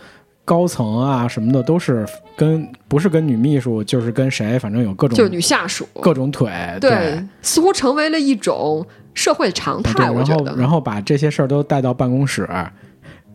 [0.44, 10.10] 高层啊什么的，都是跟不是跟女秘书，就是跟谁，反正有各种就是女下属，各种腿，对，似乎成为了一种社会常对态。
[10.10, 12.48] 我然觉得后然后把这些事儿都带到办公室，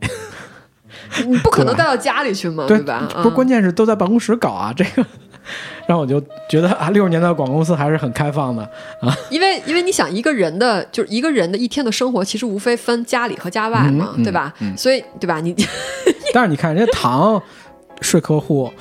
[1.26, 3.10] 你不可能带到家里去嘛，对吧？
[3.24, 5.06] 不关键是都在办公室搞啊，这个
[5.88, 8.62] 让我就觉得啊，六十年代的广告公司还是很开放的
[9.02, 9.12] 啊。
[9.32, 14.54] 因为因为你想一个人的，就是一个人的一天的生活，其实无非分家里和家外嘛，嗯嗯对吧？
[14.60, 15.40] 嗯所以对吧？
[15.40, 15.56] 你
[16.34, 17.42] 但是你看人家唐
[18.02, 18.72] 是客户，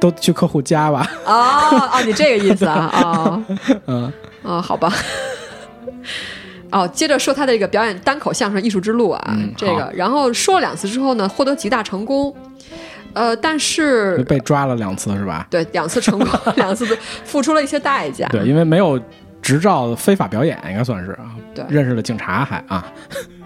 [0.00, 2.90] 都去客户家吧，哦哦，你这个意思啊？
[3.02, 3.44] 哦
[3.86, 4.92] 嗯哦，好吧。
[6.72, 12.34] 哦，接着说他的这个表演单口相声艺术之路啊，嗯这个，然后说了两次之后呢，获得极大成功，
[13.12, 15.46] 呃，但是被抓了两次是吧？
[15.50, 16.86] 对两次成功，两次
[17.24, 18.28] 付出了一些代价。
[18.28, 19.00] 对，因为没有
[19.42, 21.34] 执照非法表演，应该算是啊。
[21.52, 22.86] 对认识了警察还啊，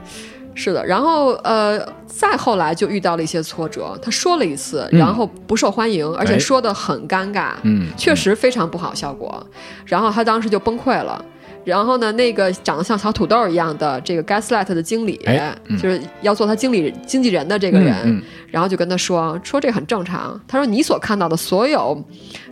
[0.55, 3.99] 是的，然后呃，再后来就遇到了一些挫折。
[4.01, 9.45] 他说了一次，嗯然后不受欢迎，而且哎说的很尴尬，嗯，确实非常不好效果。
[9.85, 11.23] 然后他当时就崩溃了。
[11.65, 20.39] 然后呢，那个长得像小土豆一样的这个 Gaslight 的经理，哎嗯就是要做他经理经纪人的这个人，嗯嗯然后就跟他说说这很正常。
[20.47, 21.99] 他说你所看到的所有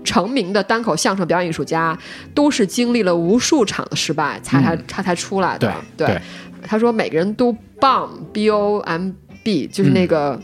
[0.02, 1.96] 成名的单口相声表演艺术家，
[2.34, 6.06] 都是经历了无数场的失败才才、嗯他才出来对的。
[6.06, 6.22] 对，
[6.66, 9.10] 他说每个人都 bomb b o m
[9.42, 10.40] b 就是那个、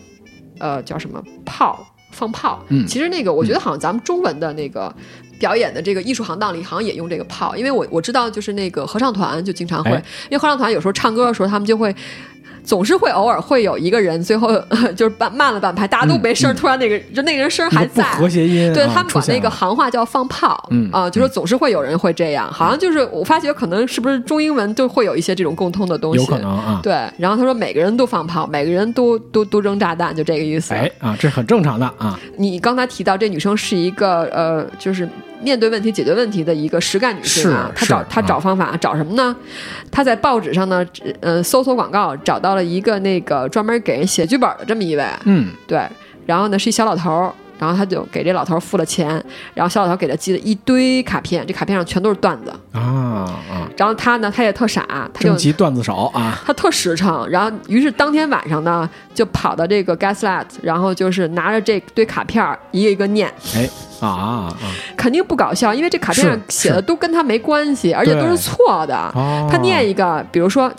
[0.58, 2.64] 呃叫什么炮放炮。
[2.68, 4.94] 嗯其实那个我觉得好像咱们中文的那个。
[5.38, 11.94] 表演的这个艺术行当里，好像也用这个炮，因为我我知道，就是那个合唱团就经常会，哎因为合唱团有时候唱歌的时候，他们就会
[12.64, 14.50] 总是会偶尔会有一个人最后
[14.96, 26.80] 就是半慢了半拍，大家都没声突然那个就那个人声儿还在，和谐音，对啊他们管那个行话叫放炮，嗯啊，就说总是会有人会这样，好像就是我发觉可能是不是中英文都会有一些这种共通的东西，有可能啊。
[26.82, 27.08] 对。
[27.16, 30.74] 然后他说每个人都放炮，每个人都都都扔炸弹，就这个意思。
[30.74, 32.18] 哎啊，这是很正常的啊。
[32.36, 35.08] 你刚才提到这女生是一个呃，就是
[35.40, 39.34] 面对问题、解决问题的一个实干女性啊，她找她找啊方法，找什么呢？
[39.90, 40.84] 她在报纸上呢，
[41.20, 45.86] 呃，搜索广告，找到了一个那个专门给人写剧本的这么一位，嗯，对，
[46.26, 49.08] 然后呢是一小老头儿，然后他就给这老头儿付了钱，
[49.54, 52.80] 然后小老头给他寄了一堆卡片，这卡片上全都是段子，啊
[53.50, 63.68] 啊，然后他呢他也特傻，他就征集段子手啊，他特实诚，然后于是当天晚上呢就跑到这个 Gaslight，然后就是拿着这堆卡片一个一个念，哎
[64.00, 64.56] 啊啊
[64.96, 68.94] 肯定不搞笑，因为这卡片上写的都跟他没关系，而且都是错的。
[69.14, 70.72] 哦，他念一个，比如说，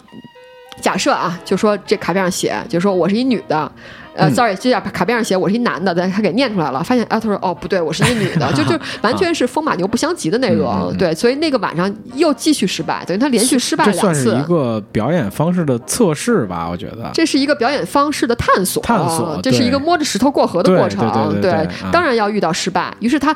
[0.82, 3.72] 假设啊，就说这卡片上写，就说我是一女的。
[4.20, 14.24] 呃、嗯 s o r r y 这卡片上写我是一男的，但他给念出来了，发现啊，他说哦不对，我是一女的，就就完全是风马牛不相及的内容，嗯嗯嗯对，所以那个晚上又继续失败，等于他连续失败这两次。
[14.24, 16.68] 这算是一个表演方式的测试吧？
[16.70, 17.10] 我觉得。
[17.14, 21.00] 这是一个表演方式的探索，探索这是一个摸着石头过河的过程。
[21.00, 22.94] 对对对对啊当然要遇到失败。
[23.00, 23.36] 于是他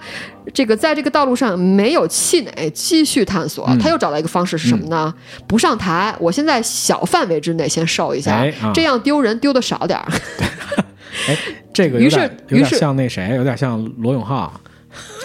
[0.53, 3.65] 这个在这个道路上没有气馁，继续探索。
[3.69, 5.13] 嗯他又找到一个方式是什么呢？
[5.47, 10.07] 不上台，我先在小范围之内先瘦一下，这样丢人丢的少点儿。
[11.29, 11.37] 哎，
[11.73, 14.35] 这个有点有点像那谁，有点像罗永浩。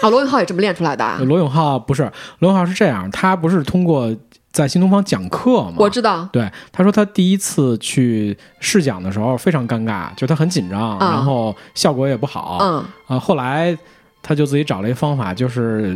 [0.01, 1.19] 啊，罗永浩也这么练出来的啊。
[1.21, 2.03] 罗永浩不是
[2.39, 4.15] 罗永浩是这样，他不是通过
[4.51, 5.73] 在新东方讲课吗？
[5.77, 12.57] 我知道，对，他说他第一次去试讲的时候非常尴尬，就他很紧张，嗯然后效果也不好。
[12.61, 13.77] 嗯，啊，后来
[14.23, 15.95] 他就自己找了一个方法，就是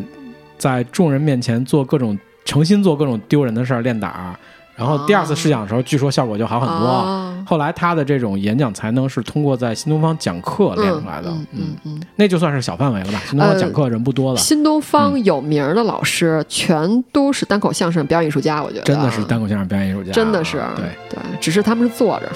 [0.57, 4.35] 在众人面前做各种诚心做各种丢人的事儿练胆儿，
[4.76, 6.88] 然后第二次试讲的时候，据说效果就好很多。
[6.88, 12.01] 哦后来他的这种演讲才能是通过在新东方讲课练出来的，嗯嗯嗯。
[12.15, 13.21] 那就算是小范围了吧。
[13.28, 22.32] 新东方呃讲课人不多了，新东方有名儿的老师全都是单口相声表演艺术家，我觉得真的是单口相声表演艺术家，真的是对，对，只是他们是坐着。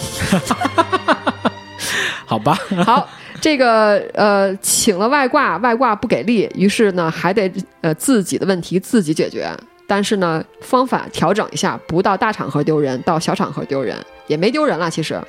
[2.27, 3.07] 好吧， 好，
[3.39, 9.49] 这个呃，请了外挂，外挂不给力，于是呢，还得呃自己的问题自己解决。
[9.87, 14.91] 但是呢，方法调整一下，不到大场合丢人，到小场合丢人，也没丢人了。
[14.91, 15.19] 其实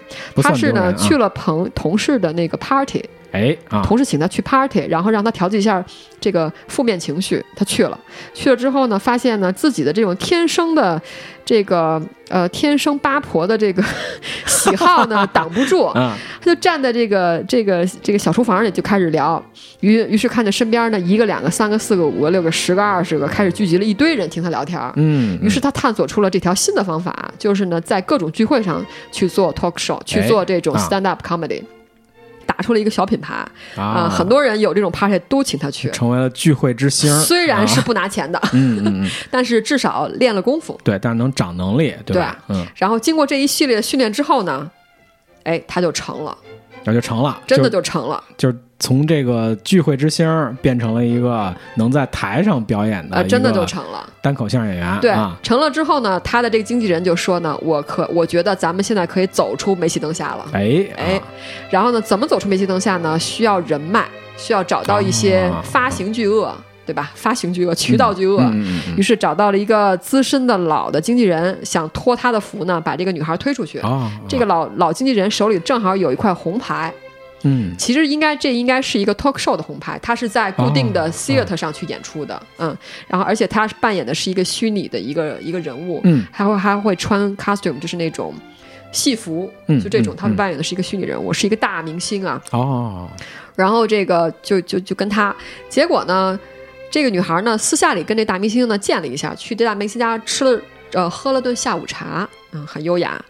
[0.42, 5.84] 他是呢、去了朋同事的那个 party，哎啊，同事请他去 party，然后让他调剂一下
[6.20, 7.44] 这个负面情绪。
[7.54, 7.98] 他去了，
[8.32, 11.00] 去了之后呢，发现呢自己的这种天生的
[11.44, 13.82] 这个呃天生八婆的这个
[14.46, 19.42] 喜好呢 挡不住，啊，他就站在这个这个这个小厨房里就开始聊，
[19.80, 24.92] 于于是看见身边呢一个两个三个四个五个六个十个二十个，开始聚集了一堆人听他聊天儿。
[24.96, 30.88] 嗯，于是他探索出了这条新的方法，就是呢，在各种聚会上去做 talk show，去做这种啊。
[30.88, 31.77] stand up comedy，、打
[32.62, 33.34] 出了一个小品牌
[33.76, 40.78] 啊、啊，很多人有这种 party 都请他去，成为了聚会之星，虽然是啊不拿钱的，嗯嗯嗯， 但是至少练了功夫。
[40.82, 42.36] 对，但是能长能力，对吧？
[42.48, 44.70] 嗯，然后经过这一系列的训练之后呢，
[45.44, 46.36] 哎，他就成了，
[46.84, 48.22] 那就成了，真的就就成了。
[48.36, 54.98] 就是从这个聚会之星变成了一个能在台上表演的，呃，真的就成了单口相声演员。
[55.00, 60.46] 对，啊，成了之后呢，他的这个经纪人就说呢，我可我觉得咱们现在可以走出煤气灯下了。
[60.52, 61.22] 哎哎啊，
[61.70, 63.18] 然后呢，怎么走出煤气灯下呢？
[63.18, 64.04] 需要人脉，
[64.36, 66.54] 需要找到一些啊发行巨鳄，
[66.86, 67.10] 对吧？
[67.14, 68.40] 发行巨鳄、渠道巨鳄。
[68.42, 73.80] 嗯嗯嗯于是找到了一个资深的老的经纪人，想托他的福呢，把这个女孩推出去。
[73.80, 76.92] 啊，这个老老经纪人手里正好有一块红牌，
[77.42, 77.74] 嗯。
[77.76, 82.76] 其实应该这应该是一个 talk show 的红牌，他是在固定的哦 theater 上去演出的，嗯，
[83.06, 86.26] 然后而且他扮演的是一个虚拟的一个一个人物，嗯。
[86.30, 88.34] 还会还会穿 costume，就是那种
[88.92, 93.08] 戏服，嗯就这种，嗯他们扮演的是一个虚拟人物，是一个大明星啊，哦，
[93.54, 95.34] 然后这个就就就跟他，
[95.68, 96.38] 结果呢，
[96.90, 100.60] 这个女孩呢私下里跟这大明星呢见了一下，去这大明星家吃了
[100.92, 103.22] 呃喝了顿下午茶，嗯，很优雅。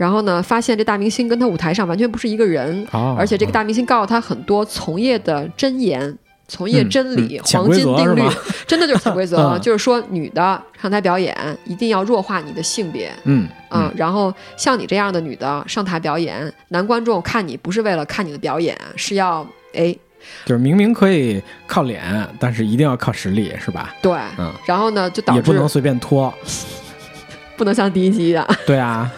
[0.00, 6.16] 然后呢，发现这大明星跟他舞台上完全不是一个人，哦而且这个大明星告诉他很多从业的真言。
[6.52, 8.22] 从业真理、嗯嗯黄金定律，
[8.66, 11.32] 真的就是潜规则，嗯就是说女的上台表演
[11.64, 19.96] 一定要弱化你的性别，嗯嗯，然后像你这样的女的上台表演，男观众看你不是为了看你的表演，是要哎
[20.44, 22.02] 就是明明可以靠脸，
[22.40, 23.94] 但是一定要靠实力，是吧？
[24.02, 26.34] 对，嗯，然后呢就导致也不能随便脱。
[27.56, 29.08] 不能像第一集一样，对啊，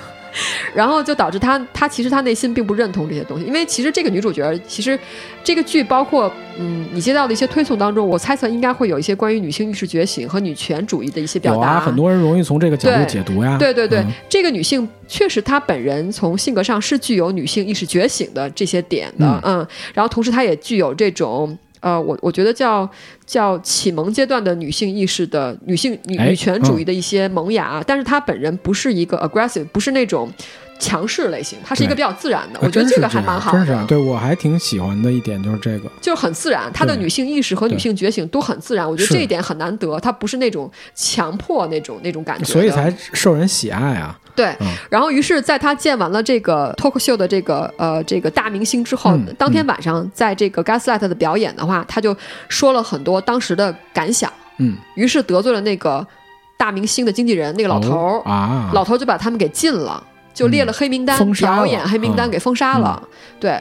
[0.74, 4.98] 然后就导致他他其实他内心并不认同这些东西，因为其实这个女主角其实
[5.44, 13.56] 这个剧包括嗯你接到的一些推送当中，我猜测应该会有一些关于女性意识觉醒和女权主义的一些表达，很多人容易从这个角度解读呀。
[13.58, 21.58] 对对对，嗯这个女性确实她本人从性格上是具有女性意识觉醒的这些点的，嗯然后同时她也具有这种。
[21.82, 22.88] 呃，我我觉得叫
[23.26, 30.32] 叫启蒙阶段的女性意识的女性女哎女权主义的一些萌芽，但是她本人不是一个 aggressive，不是那种
[30.82, 32.58] 强势类型，它是一个比较自然的。
[32.60, 35.88] 我觉得这个还蛮好的真是啊，，对我还挺喜欢的一点就是这个。
[36.00, 36.68] 就是很自然。
[36.72, 39.98] 她的女性意识和女性觉醒都很自然，我觉得这一点很难得。
[40.00, 44.18] 她不是那种强迫那种那种感觉，所以才受人喜爱啊。
[44.34, 52.16] 对，嗯然后于是在他见完了这个 talk show 的这个呃这个大明星之后，嗯当天晚上在这个 Gaslight 的表演的话，他就
[52.48, 56.06] 说了很多当时的感想，嗯，于是得罪了那个
[56.56, 60.02] 大明星的经纪人那个老头儿，哦啊，老头儿就把他们给禁了，
[60.32, 63.02] 就列了黑名单，表演黑名单嗯给封杀了。
[63.38, 63.60] 对，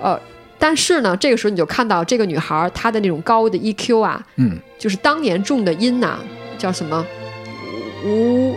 [0.00, 0.18] 呃，
[0.58, 6.18] 但是呢，这个时候你就看到这个女孩儿她的那种高的 EQ 啊，嗯就是当年种的因呐、
[6.58, 7.04] 叫什么
[8.04, 8.54] 无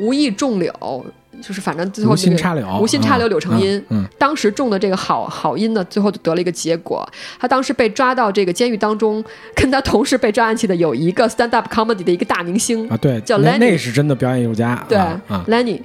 [0.00, 1.04] 无意种柳，
[1.42, 3.84] 就是反正最后无这个心插柳，无心插柳啊柳成荫。
[3.90, 7.06] 嗯当时种的这个好好因呢，最后就得了一个结果。
[7.38, 9.22] 他当时被抓到这个监狱当中，
[9.54, 14.84] 跟他同时被抓进去的有一个 stand up comedy 的一个大明星，嗯啊，对，叫那 Lenny 那是真的表演艺术家。
[14.88, 15.80] 对、啊啊 Lenny。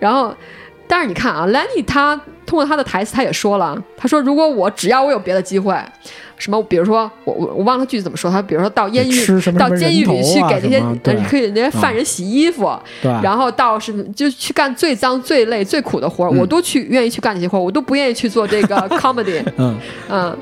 [0.00, 0.34] 然后，
[0.88, 5.72] 但是你看啊，Lenny 他通过他的台词，他也说了，他说如果我只要我有别的机会，
[6.36, 9.26] 什么比如说我我我忘了他具体怎么说，他比如说到监狱
[9.56, 10.80] 到监狱里去给那些
[11.28, 19.78] 可以那些犯人洗衣服，对，然后到是就去干最脏、最累、最苦的活我都去愿意去干这些活儿，我都不愿意去做这个 comedy，嗯。
[20.08, 20.36] 嗯。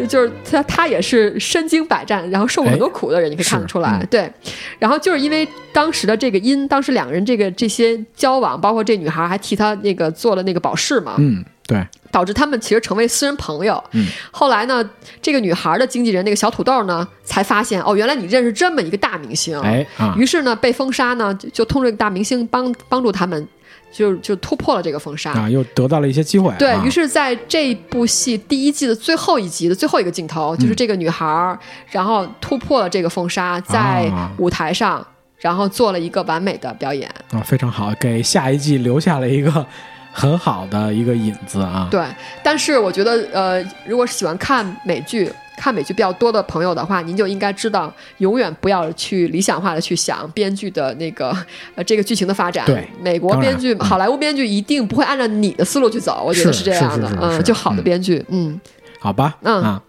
[0.00, 3.98] 就就是他，他也是身经百战，然后受过很多苦的人，你可以看得出来。
[4.00, 4.32] 嗯对，
[4.78, 13.82] 然后就是因为当时的这个因，当时两个人这个这些交往，包括这女孩还替他那个做了那个保释嘛，嗯对，导致他们其实成为私人朋友。
[13.92, 14.88] 嗯后来呢，
[15.22, 19.58] 这个女孩的经纪人那个小土豆呢，才发现哦，原来你认识这么一个大明星。
[19.60, 23.46] 哎啊，于是呢，被封杀呢，就就通过这个大明星帮帮助他们，
[23.92, 25.32] 就就突破了这个封杀。
[25.32, 26.50] 啊，又得到了一些机会。
[26.50, 31.58] 啊对于是，在这部戏第一季的最后一集的最后一个镜头，嗯就是这个女孩儿，
[31.90, 35.04] 然后突破了这个封杀，在啊舞台上，
[35.38, 37.08] 然后做了一个完美的表演。
[37.32, 39.66] 啊，非常好，给下一季留下了一个
[40.12, 41.88] 很好的一个引子啊。
[41.90, 42.04] 对，
[42.42, 45.30] 但是我觉得，呃，如果是喜欢看美剧、
[45.60, 51.36] 看美剧比较多的朋友的话，您就应该知道，永远不要去理想化的去想编剧的那个
[51.76, 52.64] 呃这个剧情的发展。
[52.64, 58.58] 对美国编剧、嗯好莱坞编剧一定不会按照你的思路去走，我觉得是这样的嗯，是就好的嗯编剧，嗯。
[58.98, 59.82] 好吧，嗯啊，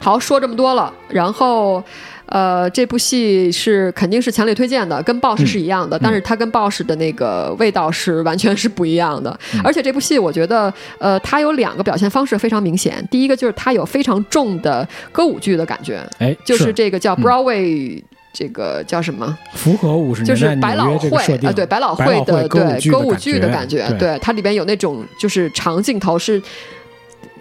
[0.00, 1.82] 好，说这么多了，然后。
[2.26, 9.38] 呃，这部戏是肯定是强烈推荐的，跟 Boss 是一样的，但是它跟 Boss 的那个味道是完全是不一样的。
[9.62, 13.06] 而且这部戏，我觉得，呃，它有两个表现方式非常明显。
[13.10, 18.02] 第一个就是它有非常重的歌舞剧的感觉，哎，就是这个叫嗯 Broadway，、
[18.32, 19.38] 这个叫什么？
[19.54, 26.42] 符合五十就年代是百老汇啊，对百老汇的歌舞剧对歌舞剧的的感觉，对对它里边有那种就是长镜头是。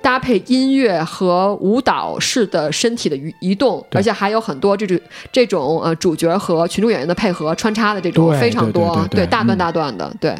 [0.06, 5.00] 搭配音乐和舞蹈式的身体的移移动，而且还有很多这种
[5.32, 9.60] 这种呃主角和群众演员的配合穿插的这种非常多，对大段嗯。
[9.66, 10.38] 大段的，对。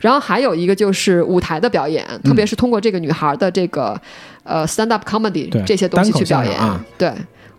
[0.00, 3.96] 然后还有一个就是舞台的表演，特别是通过这个女孩的这个
[4.42, 6.58] 呃 stand up comedy 这些东西去表演，
[6.98, 7.12] 对。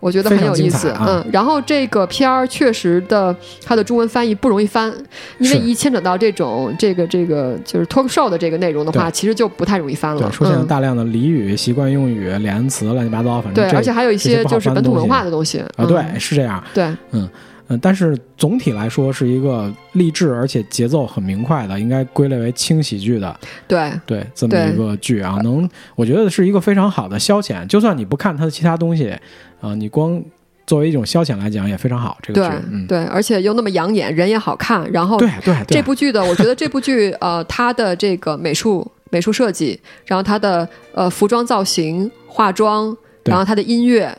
[0.06, 3.34] 我觉得很有意思，嗯，然后这个片儿确实的，
[3.64, 4.92] 它的中文翻译不容易翻，
[5.38, 10.20] 因为一牵扯到这种这个这个就是 talk show 的这个内容的话，其实就不太容易翻了。
[10.20, 10.66] 对，，出现了嗯。
[10.68, 15.88] 大量的俚语、习惯用语、连词，乱七八糟，反正对，而且还有一些就是本土文化的东西啊，嗯。
[15.88, 16.62] 对，是这样。
[16.72, 16.84] 对。
[17.10, 17.28] 嗯，
[17.80, 27.66] 但是总体来说是一个励志而且节奏很明快的，应该归类为轻喜剧的，对对这么一个剧啊，能我觉得是一个非常好的消遣。
[27.66, 29.12] 就算你不看它的其他东西，
[29.60, 30.22] 啊、你光
[30.66, 32.18] 作为一种消遣来讲也非常好。
[32.22, 44.16] 这个对剧，嗯，对，而且又那么养眼，人也好看，然后对对对，这部剧的，我觉得这部剧呃，它的这个美术美术设计，然后它的呃服装造型、化妆，然后它的音乐，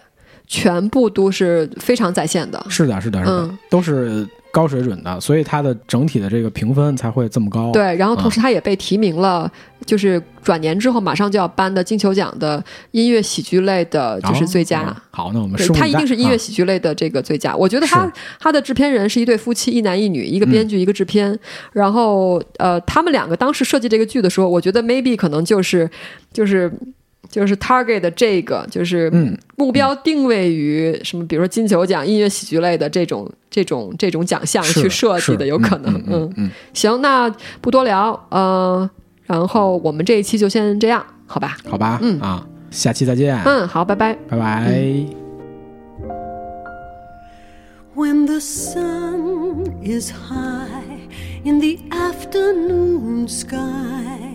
[0.47, 2.65] 全部都是非常在线的。
[2.69, 7.71] 是的，是的，是的，嗯都是高水准的，所以它的整体的这个评分才会这么高。
[7.71, 9.51] 对，然后同时它也被提名了，
[9.85, 14.83] 就是转年之后马上就要颁的金球奖的音乐喜剧类的，就是最佳。
[14.83, 17.55] 哦好，那我们对拭，目以待它一定是音乐啊喜剧类的这个最佳。
[17.55, 21.37] 我觉得他是他的制片人是一对夫妻，一男一女，一个嗯编剧，一个制片。
[21.73, 25.87] 然后呃，他们两个当时设计这个剧的时候，我觉得 maybe 可能就是
[26.31, 26.71] 就是
[27.29, 35.93] 就是 target 的这个就是嗯目标定位于什么，比如说金球奖音乐喜剧类的这种这种这种奖项去设计的，有可能。
[35.95, 37.29] 嗯嗯嗯，行，那
[37.59, 38.89] 不多聊，呃，
[39.25, 41.57] 然后我们这一期就先这样，好吧？
[41.69, 44.13] 好吧，嗯啊，下期再见，嗯，好，拜拜。
[44.29, 45.05] 拜拜。
[47.95, 50.99] When the sun is high
[51.43, 54.26] in the afternoon sky,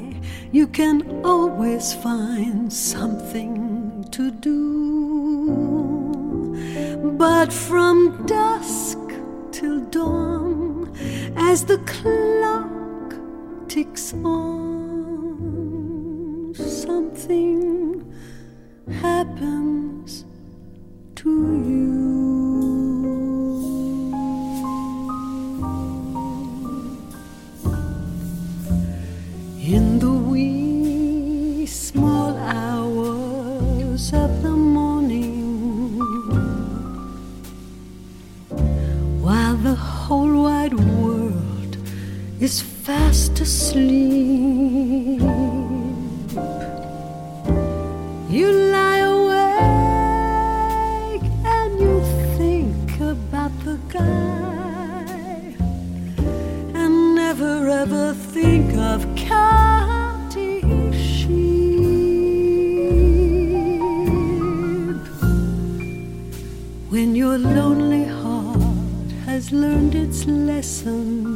[0.52, 4.58] you can always find something to do.
[7.16, 8.98] But from dusk
[9.50, 10.94] till dawn,
[11.36, 13.14] as the clock
[13.66, 14.52] ticks on,
[16.54, 18.04] something
[19.00, 20.26] happens
[21.14, 22.31] to you.
[43.22, 45.20] Fast asleep.
[48.28, 50.02] You lie awake
[51.44, 52.00] and you
[52.38, 55.54] think about the guy
[56.74, 62.00] and never ever think of counting sheep.
[66.90, 71.31] When your lonely heart has learned its lesson,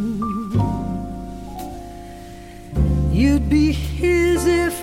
[3.17, 4.76] you'd be his if